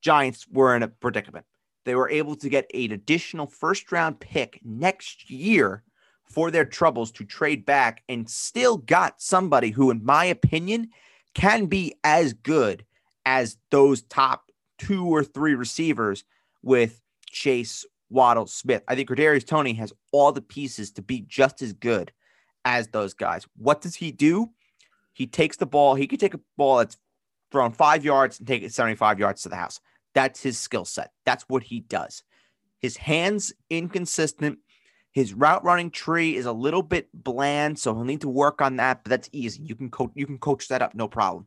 [0.00, 1.46] Giants were in a predicament.
[1.84, 5.82] They were able to get an additional first round pick next year
[6.24, 10.90] for their troubles to trade back and still got somebody who, in my opinion,
[11.34, 12.84] can be as good
[13.26, 16.24] as those top two or three receivers
[16.62, 18.82] with Chase, Waddle, Smith.
[18.88, 22.12] I think Kadarius Toney has all the pieces to be just as good
[22.64, 23.46] as those guys.
[23.56, 24.50] What does he do?
[25.12, 25.94] He takes the ball.
[25.94, 26.96] He could take a ball that's
[27.50, 29.80] thrown five yards and take it 75 yards to the house.
[30.14, 31.12] That's his skill set.
[31.24, 32.24] That's what he does.
[32.78, 34.58] His hands inconsistent.
[35.12, 38.76] His route running tree is a little bit bland, so he'll need to work on
[38.76, 39.04] that.
[39.04, 39.62] But that's easy.
[39.62, 40.12] You can coach.
[40.14, 41.46] You can coach that up, no problem.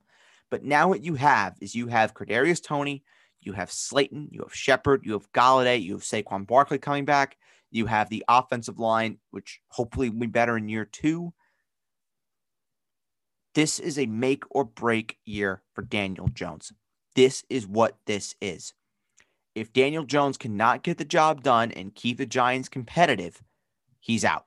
[0.49, 3.03] But now what you have is you have Kadarius Toney,
[3.41, 7.37] you have Slayton, you have Shepard, you have Golladay, you have Saquon Barkley coming back.
[7.71, 11.33] You have the offensive line, which hopefully will be better in year two.
[13.55, 16.71] This is a make or break year for Daniel Jones.
[17.15, 18.73] This is what this is.
[19.55, 23.43] If Daniel Jones cannot get the job done and keep the Giants competitive,
[23.99, 24.45] he's out.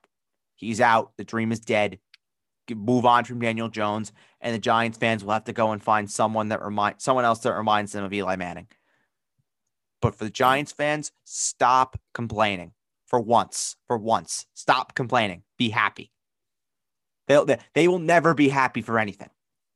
[0.55, 1.13] He's out.
[1.17, 1.99] The dream is dead.
[2.69, 4.11] Move on from Daniel Jones,
[4.41, 7.39] and the Giants fans will have to go and find someone that remind someone else
[7.39, 8.67] that reminds them of Eli Manning.
[10.01, 12.73] But for the Giants fans, stop complaining
[13.05, 13.77] for once.
[13.87, 15.43] For once, stop complaining.
[15.57, 16.11] Be happy.
[17.27, 19.29] They'll, they they will never be happy for anything.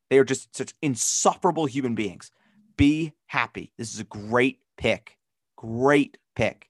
[0.09, 2.29] They are just such insufferable human beings.
[2.81, 3.71] Be happy.
[3.77, 5.19] This is a great pick.
[5.55, 6.67] Great pick.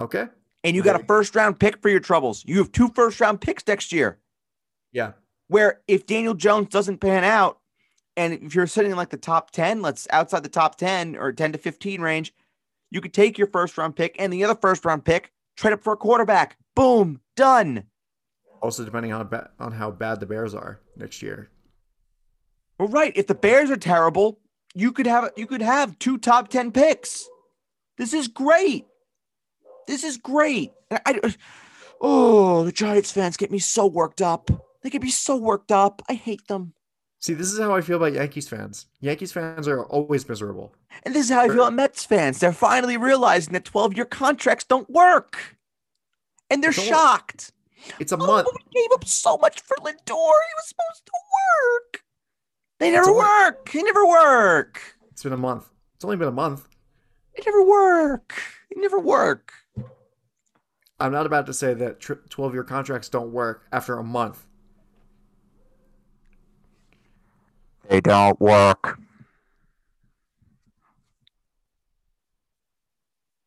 [0.00, 0.28] Okay.
[0.62, 2.44] And you got a first round pick for your troubles.
[2.46, 4.20] You have two first round picks next year.
[4.92, 5.14] Yeah.
[5.48, 7.58] Where if Daniel Jones doesn't pan out,
[8.16, 11.32] and if you're sitting in like the top 10, let's outside the top 10 or
[11.32, 12.32] 10 to 15 range,
[12.92, 15.82] you could take your first round pick and the other first round pick, trade up
[15.82, 16.56] for a quarterback.
[16.76, 17.86] Boom, done.
[18.62, 21.50] Also, depending on ba- on how bad the Bears are next year.
[22.78, 23.12] Well, right.
[23.16, 24.38] If the Bears are terrible,
[24.74, 27.28] you could have you could have two top 10 picks.
[27.98, 28.86] This is great.
[29.86, 30.72] This is great.
[30.90, 31.34] I, I,
[32.00, 34.50] oh, the Giants fans get me so worked up.
[34.82, 36.02] They get me so worked up.
[36.08, 36.72] I hate them.
[37.18, 38.86] See, this is how I feel about Yankees fans.
[39.00, 40.72] Yankees fans are always miserable.
[41.02, 42.38] And this is how I feel about Mets fans.
[42.40, 45.56] They're finally realizing that 12 year contracts don't work.
[46.48, 47.52] And they're shocked.
[47.98, 48.48] It's a Oh, month.
[48.52, 49.92] we gave up so much for Lindor.
[50.06, 52.02] He was supposed to work.
[52.80, 53.70] They never work.
[53.70, 54.80] They never work.
[55.12, 55.70] It's been a month.
[55.94, 56.66] It's only been a month.
[57.36, 58.34] They never work.
[58.74, 59.52] They never work.
[60.98, 64.46] I'm not about to say that 12 year contracts don't work after a month.
[67.88, 68.98] They don't work.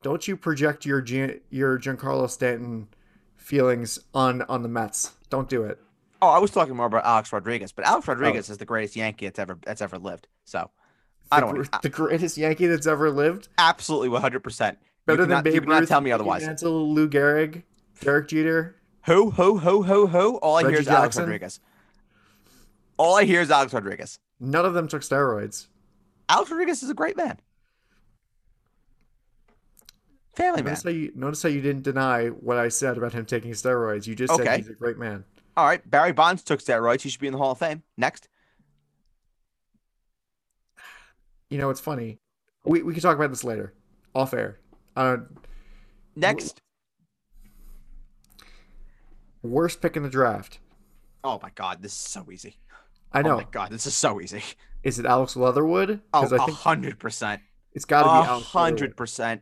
[0.04, 2.90] Don't you project your Gian- your Giancarlo Stanton
[3.36, 5.14] feelings on on the Mets.
[5.30, 5.80] Don't do it.
[6.24, 8.14] Oh, I was talking more about Alex Rodriguez, but Alex oh.
[8.14, 10.28] Rodriguez is the greatest Yankee that's ever that's ever lived.
[10.46, 10.70] So
[11.30, 13.50] I The don't gr- want the greatest Yankee that's ever lived.
[13.58, 14.40] absolutely 100.
[14.40, 16.46] percent Better you than Babe cannot Ruth, tell me otherwise.
[16.46, 17.64] Mantle, Lou Gehrig,
[18.00, 18.78] Derek Jeter.
[19.06, 20.38] Who, who, who, who, who?
[20.38, 21.60] All I hear Reggie is Alex Rodriguez.
[22.96, 24.18] All I hear is Alex Rodriguez.
[24.40, 25.68] None of them took steroids.
[26.30, 27.38] Alex Rodriguez is a great man.
[30.36, 30.72] Family man.
[30.72, 34.08] Notice how you notice how you didn't deny what I said about him taking steroids.
[34.08, 35.26] You just said he's a great man.
[35.56, 35.88] All right.
[35.90, 37.02] Barry Bonds took steroids.
[37.02, 37.84] He should be in the Hall of Fame.
[37.98, 38.28] Next.
[41.50, 42.20] You know, it's funny.
[42.66, 43.74] We we can talk about this later,
[44.16, 44.60] off air.
[44.96, 45.18] Uh,
[46.16, 46.62] Next.
[49.42, 50.60] worst pick in the draft.
[51.24, 51.82] Oh my God.
[51.82, 52.58] This is so easy.
[53.12, 53.34] I know.
[53.34, 53.72] Oh my God.
[53.72, 54.42] This is so easy.
[54.84, 56.02] Is it Alex Leatherwood?
[56.14, 57.42] Oh, Because think hundred percent.
[57.74, 59.42] it's got to be hundred percent.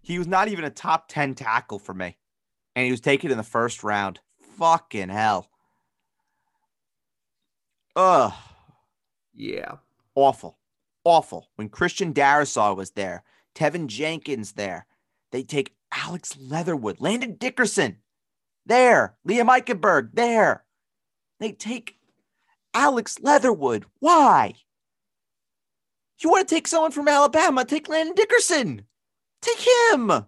[0.00, 2.16] He was not even a top 10 tackle for me.
[2.74, 4.18] And he was taken in the first round.
[4.62, 5.50] Fucking hell.
[7.96, 8.32] Ugh.
[9.34, 9.78] Yeah.
[10.14, 10.56] awful,
[11.02, 11.48] awful.
[11.56, 13.24] When Christian Darrisaw was there,
[13.56, 14.86] Teven Jenkins there,
[15.32, 17.96] they take Alex Leatherwood, Landon Dickerson
[18.64, 20.62] there, Liam Eichenberg there.
[21.40, 21.96] They take
[22.72, 23.84] Alex Leatherwood.
[23.98, 24.54] Why?
[26.20, 27.64] You want to take someone from Alabama?
[27.64, 28.82] Take Landon Dickerson.
[29.40, 30.24] Take him.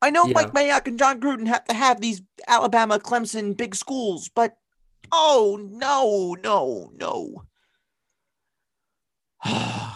[0.00, 0.34] I know Yeah.
[0.34, 4.56] Mike Mayock and Jon Gruden have to have these Alabama, Clemson big schools, but
[5.12, 7.44] oh no, no, no.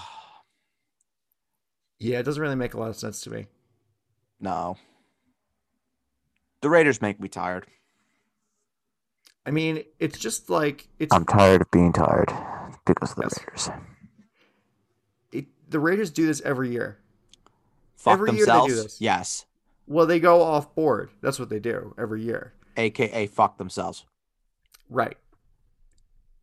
[1.99, 3.47] Yeah, it doesn't really make a lot of sense to me.
[4.41, 4.77] no.
[6.63, 7.67] The Raiders make me tired.
[9.45, 12.33] I mean, it's just like it's I'm tired of being tired
[12.87, 13.39] because of the Yes.
[13.41, 13.71] Raiders.
[15.33, 16.99] it, the Raiders do this every year.
[17.97, 18.83] Fuck Every year they do themselves.
[18.85, 19.01] this.
[19.01, 19.45] Yes.
[19.93, 21.11] Well, they go off board.
[21.20, 22.55] That's what they do every year.
[22.76, 24.07] AKA fuck themselves.
[24.88, 25.18] Right.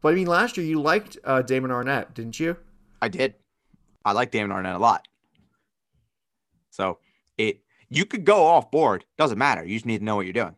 [0.02, 2.58] But I mean, last year you liked uh, Damon Arnette, didn't you?
[3.02, 3.34] I did.
[4.06, 5.08] I like Damon Arnette a lot.
[6.70, 7.00] So
[7.38, 9.06] it you could go off board.
[9.18, 9.66] Doesn't matter.
[9.66, 10.56] You just need to know what you're doing.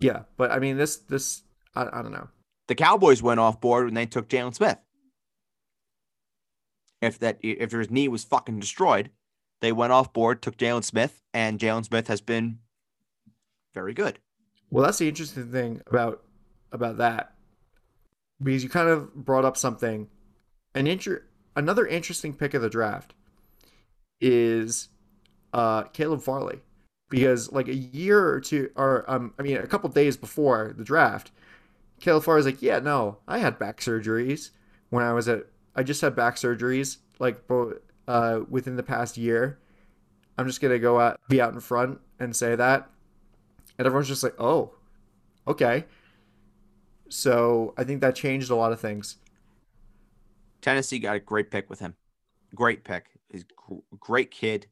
[0.00, 1.42] Yeah, but I mean, this this
[1.74, 2.28] I, I don't know.
[2.66, 4.78] The Cowboys went off board when they took Jaylon Smith.
[7.00, 9.10] if that if his knee was fucking destroyed,
[9.64, 12.58] they went off board, took Jaylon Smith, and Jaylon Smith has been
[13.72, 14.18] very good.
[14.70, 16.22] Well, that's the interesting thing about
[16.72, 17.34] about that
[18.42, 20.08] because you kind of brought up something.
[20.74, 23.14] An inter- another interesting pick of the draft
[24.20, 24.88] is
[25.52, 26.60] uh, Caleb Farley
[27.08, 30.84] because like a year or two, or um, I mean, a couple days before the
[30.84, 31.30] draft,
[32.00, 34.50] Caleb Farley's like, yeah, no, I had back surgeries
[34.90, 35.46] when I was at.
[35.76, 37.46] I just had back surgeries like
[38.08, 39.58] uh, within the past year.
[40.36, 42.90] I'm just gonna go out, be out in front, and say that,
[43.78, 44.72] and everyone's just like, oh,
[45.46, 45.84] okay.
[47.08, 49.16] So I think that changed a lot of things.
[50.60, 51.94] Tennessee got a great pick with him.
[52.54, 53.06] Great pick.
[53.30, 54.66] He's gr- great kid,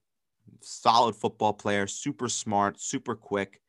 [0.60, 3.60] solid football player, super smart, super quick,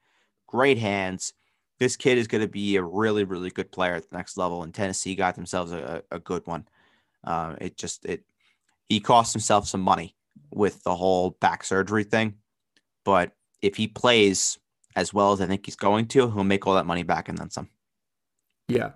[0.48, 1.34] great hands.
[1.80, 4.64] This kid is going to be a really, really good player at the next level.
[4.64, 6.66] And Tennessee got themselves a, a good one.
[7.24, 8.24] Uh, it just it
[8.94, 10.16] he cost himself some money
[10.52, 12.36] with the whole back surgery thing,
[13.04, 13.32] but
[13.62, 14.60] if he plays
[14.96, 17.38] as well as I think he's going to, he'll make all that money back and
[17.38, 17.70] then some.
[18.68, 18.92] Yeah,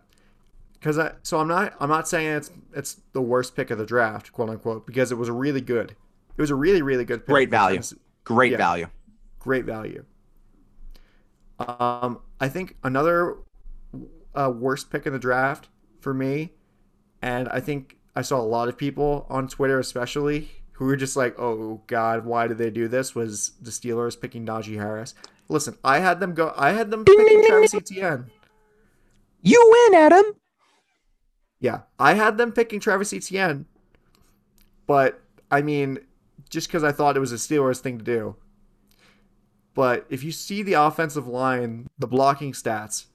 [0.74, 3.86] because I so I'm not I'm not saying it's it's the worst pick of the
[3.86, 5.92] draft, quote unquote, because it was really good.
[5.92, 7.34] It was a really really good pick.
[7.34, 7.82] Great value.
[8.24, 8.88] Great yeah, value.
[9.40, 10.06] Great value.
[11.60, 13.38] Um, I think another
[14.36, 15.70] uh, worst pick in the draft
[16.00, 16.54] for me,
[17.22, 21.16] and I think I saw a lot of people on Twitter, especially, who were just
[21.16, 25.14] like, "Oh God, why did they do this?" Was the Steelers picking Najee Harris?
[25.50, 26.52] Listen, I had them go.
[26.58, 28.32] I had them picking Travis Etienne.
[29.44, 30.26] You win, Adam.
[31.60, 33.68] Yeah, I had them picking Travis Etienne,
[34.88, 36.00] but I mean,
[36.50, 38.36] just because I thought it was a Steelers thing to do.
[39.76, 43.06] But if you see the offensive line, the blocking stats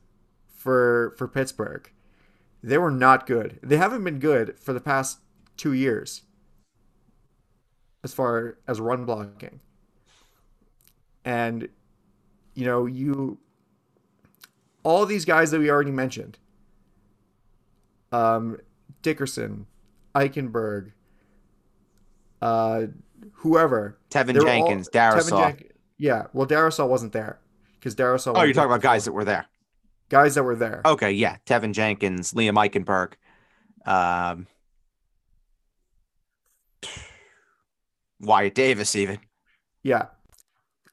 [0.55, 1.91] for for Pittsburgh,
[2.63, 3.59] they were not good.
[3.63, 5.19] They haven't been good for the past
[5.57, 6.23] two years
[8.05, 9.61] as far as run blocking.
[11.25, 11.69] And
[12.55, 13.39] you know, you
[14.83, 16.39] all these guys that we already mentioned
[18.13, 18.59] um,
[19.01, 19.67] Dickerson,
[20.15, 20.93] Eichenberg,
[22.41, 22.87] uh,
[23.33, 23.99] whoever.
[24.11, 25.59] Teven Jenkins, all, Darrisaw.
[25.59, 27.39] Jen- yeah, well, Darrisaw wasn't there
[27.79, 28.33] because Darrisaw.
[28.37, 29.47] Oh, you're talking about guys that were there.
[30.13, 30.83] Guys that were there.
[30.85, 33.15] Okay, yeah, Teven Jenkins, Liam Eichenberg,
[33.91, 34.47] um,
[38.21, 39.21] Wyatt Davis, even.
[39.83, 40.09] Yeah,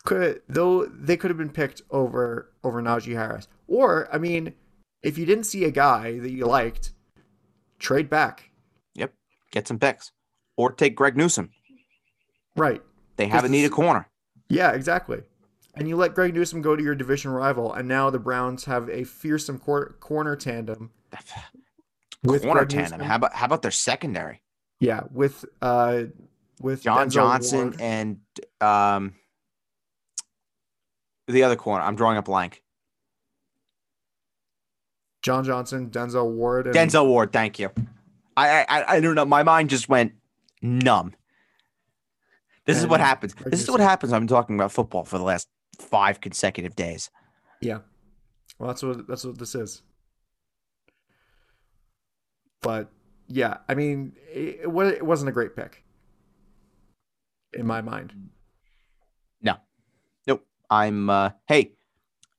[0.05, 3.49] could though they could have been picked over over Najee Harris.
[3.67, 4.53] Or I mean,
[5.03, 6.93] if you didn't see a guy that you liked,
[7.77, 8.51] trade back.
[8.95, 9.13] Yep,
[9.51, 10.13] get some picks,
[10.55, 11.49] or take Greg Newsome.
[12.55, 12.81] Right.
[13.17, 14.07] They haven't need a corner.
[14.47, 15.23] Yeah, exactly.
[15.75, 18.89] And you let Greg Newsome go to your division rival, and now the Browns have
[18.89, 20.91] a fearsome cor- corner tandem.
[22.23, 22.99] with corner Greg tandem.
[22.99, 23.07] Newsome.
[23.07, 24.41] How about how about their secondary?
[24.79, 26.03] Yeah, with uh
[26.59, 27.81] with John Denzel Johnson Ward.
[27.81, 28.19] and
[28.61, 29.13] um
[31.27, 31.83] the other corner.
[31.83, 32.63] I'm drawing a blank.
[35.21, 36.75] John Johnson, Denzel Ward, and...
[36.75, 37.31] Denzel Ward.
[37.31, 37.71] Thank you.
[38.35, 39.25] I, I I don't know.
[39.25, 40.13] My mind just went
[40.61, 41.13] numb.
[42.65, 43.33] This is what happens.
[43.45, 44.13] This is what happens.
[44.13, 45.47] I've been talking about football for the last
[45.79, 47.09] five consecutive days.
[47.61, 47.79] Yeah.
[48.57, 49.81] Well, that's what that's what this is.
[52.61, 52.89] But
[53.27, 55.83] yeah, I mean, it, it wasn't a great pick
[57.53, 58.13] in my mind.
[59.41, 59.55] No,
[60.27, 60.45] nope.
[60.69, 61.09] I'm.
[61.09, 61.73] uh Hey,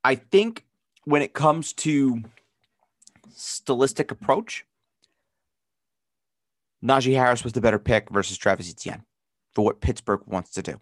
[0.03, 0.65] I think
[1.05, 2.21] when it comes to
[3.33, 4.65] stylistic approach,
[6.83, 9.03] Najee Harris was the better pick versus Travis Etienne
[9.53, 10.79] for what Pittsburgh wants to do.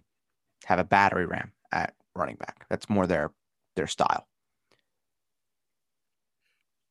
[0.66, 2.66] Have a battery ram at running back.
[2.70, 3.32] That's more their
[3.76, 4.28] their style.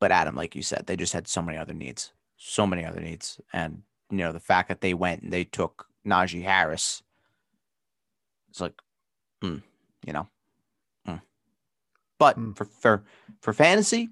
[0.00, 3.00] But Adam, like you said, they just had so many other needs, so many other
[3.00, 7.02] needs, and you know the fact that they went and they took Najee Harris.
[8.50, 8.80] It's like,
[9.42, 9.62] mm,
[10.06, 10.28] you know,
[11.06, 11.20] mm.
[12.18, 12.56] but mm.
[12.56, 13.04] for for
[13.40, 14.10] for fantasy,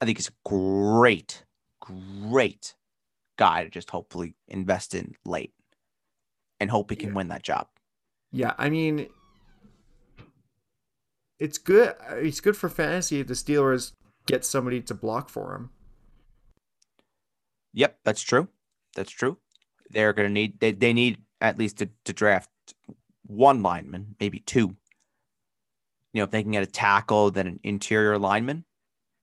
[0.00, 1.44] I think he's a great,
[1.80, 2.74] great
[3.36, 5.52] guy to just hopefully invest in late
[6.60, 7.14] and hope he can yeah.
[7.14, 7.68] win that job.
[8.32, 9.08] Yeah, I mean,
[11.42, 11.94] it's good.
[12.08, 13.92] Uh, it's good for fantasy if the Steelers
[14.26, 15.70] get somebody to block for him.
[17.74, 18.46] Yep, that's true.
[18.94, 19.38] That's true.
[19.90, 22.48] They're going to need they, they need at least to, to draft
[23.26, 24.76] one lineman, maybe two.
[26.12, 28.64] You know, if they can get a tackle, then an interior lineman,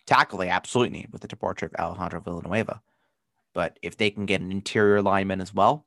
[0.06, 2.82] tackle they absolutely need with the departure of Alejandro Villanueva.
[3.54, 5.86] But if they can get an interior lineman as well,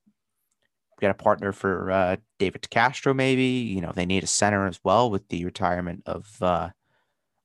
[1.02, 3.42] get a partner for uh, David DeCastro, maybe.
[3.42, 6.70] You know, they need a center as well with the retirement of uh,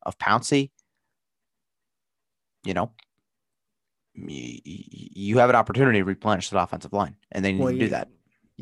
[0.03, 0.69] of Pouncey.
[2.63, 2.91] You know,
[4.15, 7.73] y- y- you have an opportunity to replenish that offensive line, and they need Well,
[7.73, 8.09] to do that.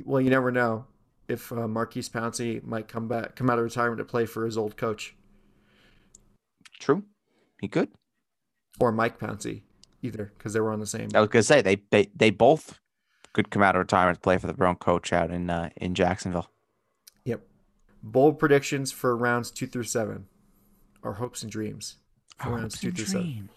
[0.05, 0.85] Well, you never know
[1.27, 4.57] if uh, Maurkice Pouncey might come back, come out of retirement to play for his
[4.57, 5.13] old coach,
[6.79, 7.03] True,
[7.59, 7.89] he could.
[8.79, 9.63] or Mike Pouncey,
[10.01, 11.09] either, because they were on the same.
[11.13, 12.79] I was gonna say they they, they both
[13.35, 15.93] could come out of retirement to play for the own coach out in uh, in
[15.93, 16.49] Jacksonville.
[17.25, 17.41] Yep.
[18.01, 20.27] Bold predictions for rounds two through seven,
[21.03, 21.97] or hopes and dreams
[22.41, 23.49] for rounds Hopes two and through seven.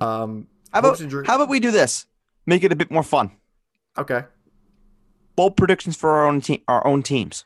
[0.00, 1.26] Um, How about and dreams.
[1.26, 2.06] how about we do this?
[2.46, 3.32] Make it a bit more fun.
[3.96, 4.24] Okay,
[5.34, 7.44] Bold predictions for our own team, our own teams.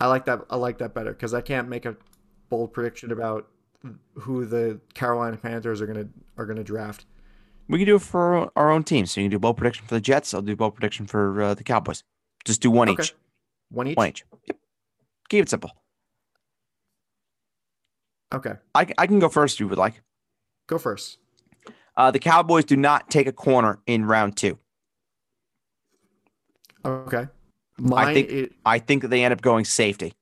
[0.00, 0.40] I like that.
[0.50, 1.96] I like that better because I can't make a
[2.48, 3.48] bold prediction about
[4.14, 7.04] who the Carolina Panthers are gonna are gonna draft.
[7.68, 9.06] We can do it for our own team.
[9.06, 10.34] So you can do bold prediction for the Jets.
[10.34, 12.02] I'll do bold prediction for uh, the Cowboys.
[12.44, 13.02] Just do one Okay.
[13.02, 13.14] each.
[13.70, 13.96] One each.
[13.96, 14.24] One each.
[14.46, 14.56] Yep.
[15.28, 15.70] Keep it simple.
[18.34, 20.00] Okay, I, I can go first if you would like.
[20.66, 21.18] go first.
[21.98, 24.58] Uh, the Cowboys do not take a corner in round two.
[26.84, 27.28] Okay.
[27.78, 28.30] Mine, think-
[28.64, 30.14] i- I think that they end up going safety.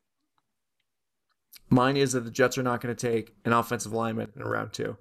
[1.68, 4.72] mine is that the Jets are not going to take an offensive lineman in round
[4.72, 4.96] two.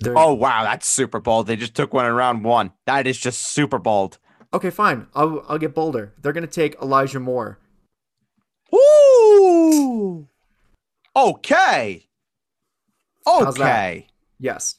[0.00, 1.46] They're, Oh wow, that's super bold.
[1.46, 2.72] They just took one in round one.
[2.86, 4.18] That is just super bold.
[4.54, 5.06] okay, fine.
[5.14, 6.12] I'll I'll get bolder.
[6.22, 7.58] They're going to take Elijah Moore.
[8.74, 10.28] Ooh.
[11.16, 12.06] Okay.
[13.26, 14.06] Okay.
[14.38, 14.76] Yes,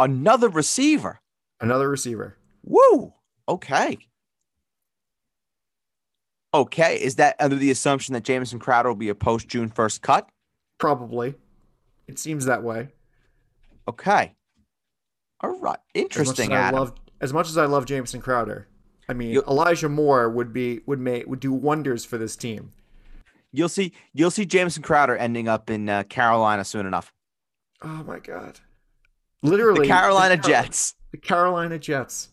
[0.00, 1.20] Another receiver.
[1.60, 2.36] another receiver.
[2.64, 3.14] Woo.
[3.48, 3.96] Okay.
[6.52, 6.96] Okay.
[7.00, 10.28] Is that under the assumption that Jameson Crowder will be a post June 1st cut?
[10.78, 11.34] Probably.
[12.08, 12.88] It seems that way.
[13.88, 14.34] Okay.
[15.40, 15.78] All right.
[15.94, 16.52] Interesting.
[16.52, 18.66] As much as I love, as much as I love Jameson Crowder,
[19.08, 22.70] I mean You- Elijah Moore would be would make would do wonders for this team.
[23.52, 23.92] You'll see.
[24.12, 27.12] You'll see Jameson Crowder ending up in uh, Carolina soon enough.
[27.82, 28.60] Oh my god!
[29.42, 30.94] Literally, The Carolina Car- Jets.
[31.12, 32.28] The Carolina Jets.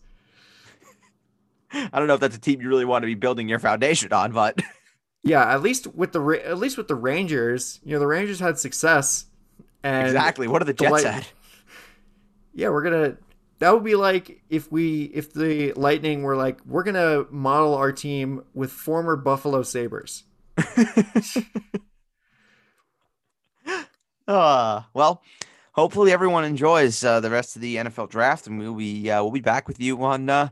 [1.72, 4.12] I don't know if that's a team you really want to be building your foundation
[4.12, 4.60] on, but
[5.22, 8.58] Yeah, at least with the at least with the Rangers, you know, the Rangers had
[8.58, 9.26] success.
[9.82, 10.46] And exactly.
[10.48, 11.32] What are the the Jets Light- at?
[12.54, 13.16] Yeah, we're gonna.
[13.58, 17.92] That would be like if we if the Lightning were like we're gonna model our
[17.92, 20.24] team with former Buffalo Sabres.
[24.26, 25.22] Uh, well,
[25.72, 29.30] hopefully everyone enjoys uh, the rest of the NFL draft, and we'll be uh, we'll
[29.30, 30.48] be back with you on uh,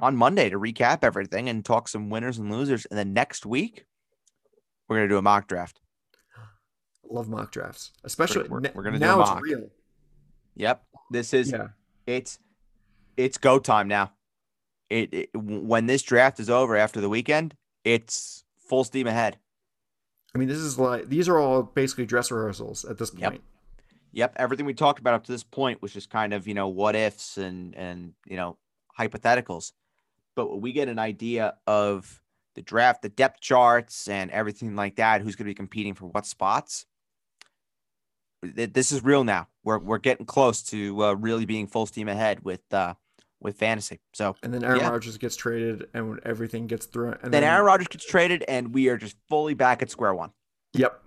[0.00, 2.84] on Monday to recap everything and talk some winners and losers.
[2.86, 3.86] And then next week,
[4.88, 5.80] we're gonna do a mock draft.
[7.08, 9.38] Love mock drafts, especially we're- we're gonna now mock.
[9.38, 9.70] it's real.
[10.56, 11.68] Yep, this is Yeah,
[12.06, 12.38] it's
[13.16, 14.12] it's go time now.
[14.90, 19.38] It, it when this draft is over after the weekend, it's full steam ahead.
[20.34, 23.34] I mean, this is like these are all basically dress rehearsals at this point.
[23.34, 23.42] Yep,
[24.12, 24.36] Yep.
[24.36, 26.94] everything we talked about up to this point was just kind of you know what
[26.96, 28.56] ifs and and you know
[28.98, 29.72] hypotheticals,
[30.36, 32.20] but we get an idea of
[32.54, 36.06] the draft, the depth charts, and everything like that, who's going to be competing for
[36.06, 36.86] what spots.
[38.52, 39.48] Th- This is real now.
[39.62, 42.94] We're we're getting close to uh, really being full steam ahead with uh
[43.40, 44.00] with fantasy.
[44.14, 44.88] So And then Aaron Yeah.
[44.90, 47.18] Rodgers gets traded, and everything gets thrown.
[47.22, 50.30] And then Aaron Rodgers gets traded, and we are just fully back at square one.
[50.74, 51.00] Yep.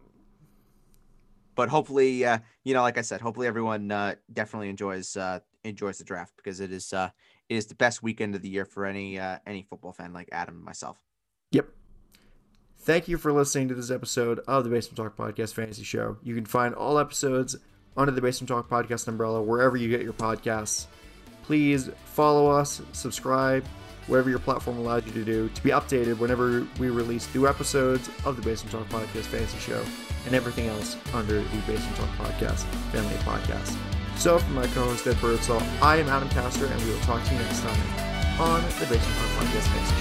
[1.55, 5.97] but hopefully uh you know like i said hopefully everyone uh definitely enjoys uh enjoys
[5.97, 7.09] the draft because it is uh
[7.49, 10.30] it is the best weekend of the year for any uh any football fan like
[10.31, 11.01] adam and myself
[11.51, 11.68] Yep.
[12.88, 16.15] Thank you for listening to this episode of the Basement Talk Podcast Fantasy Show.
[16.23, 17.57] You can find all episodes
[17.97, 20.85] under the Basement Talk Podcast umbrella wherever you get your podcasts.
[21.43, 23.65] Please follow us, subscribe,
[24.07, 28.09] whatever your platform allows you to do, to be updated whenever we release new episodes
[28.23, 29.84] of the Basement Talk Podcast Fantasy Show
[30.26, 33.76] and everything else under the Basement Talk Podcast Family of Podcasts.
[34.18, 37.34] So, for my co-host Ed Birdsall, I am Adam Castor, and we will talk to
[37.34, 39.95] you next time on the Basement Talk Podcast Fantasy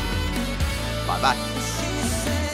[1.02, 1.06] Show.
[1.08, 2.45] bye bye She said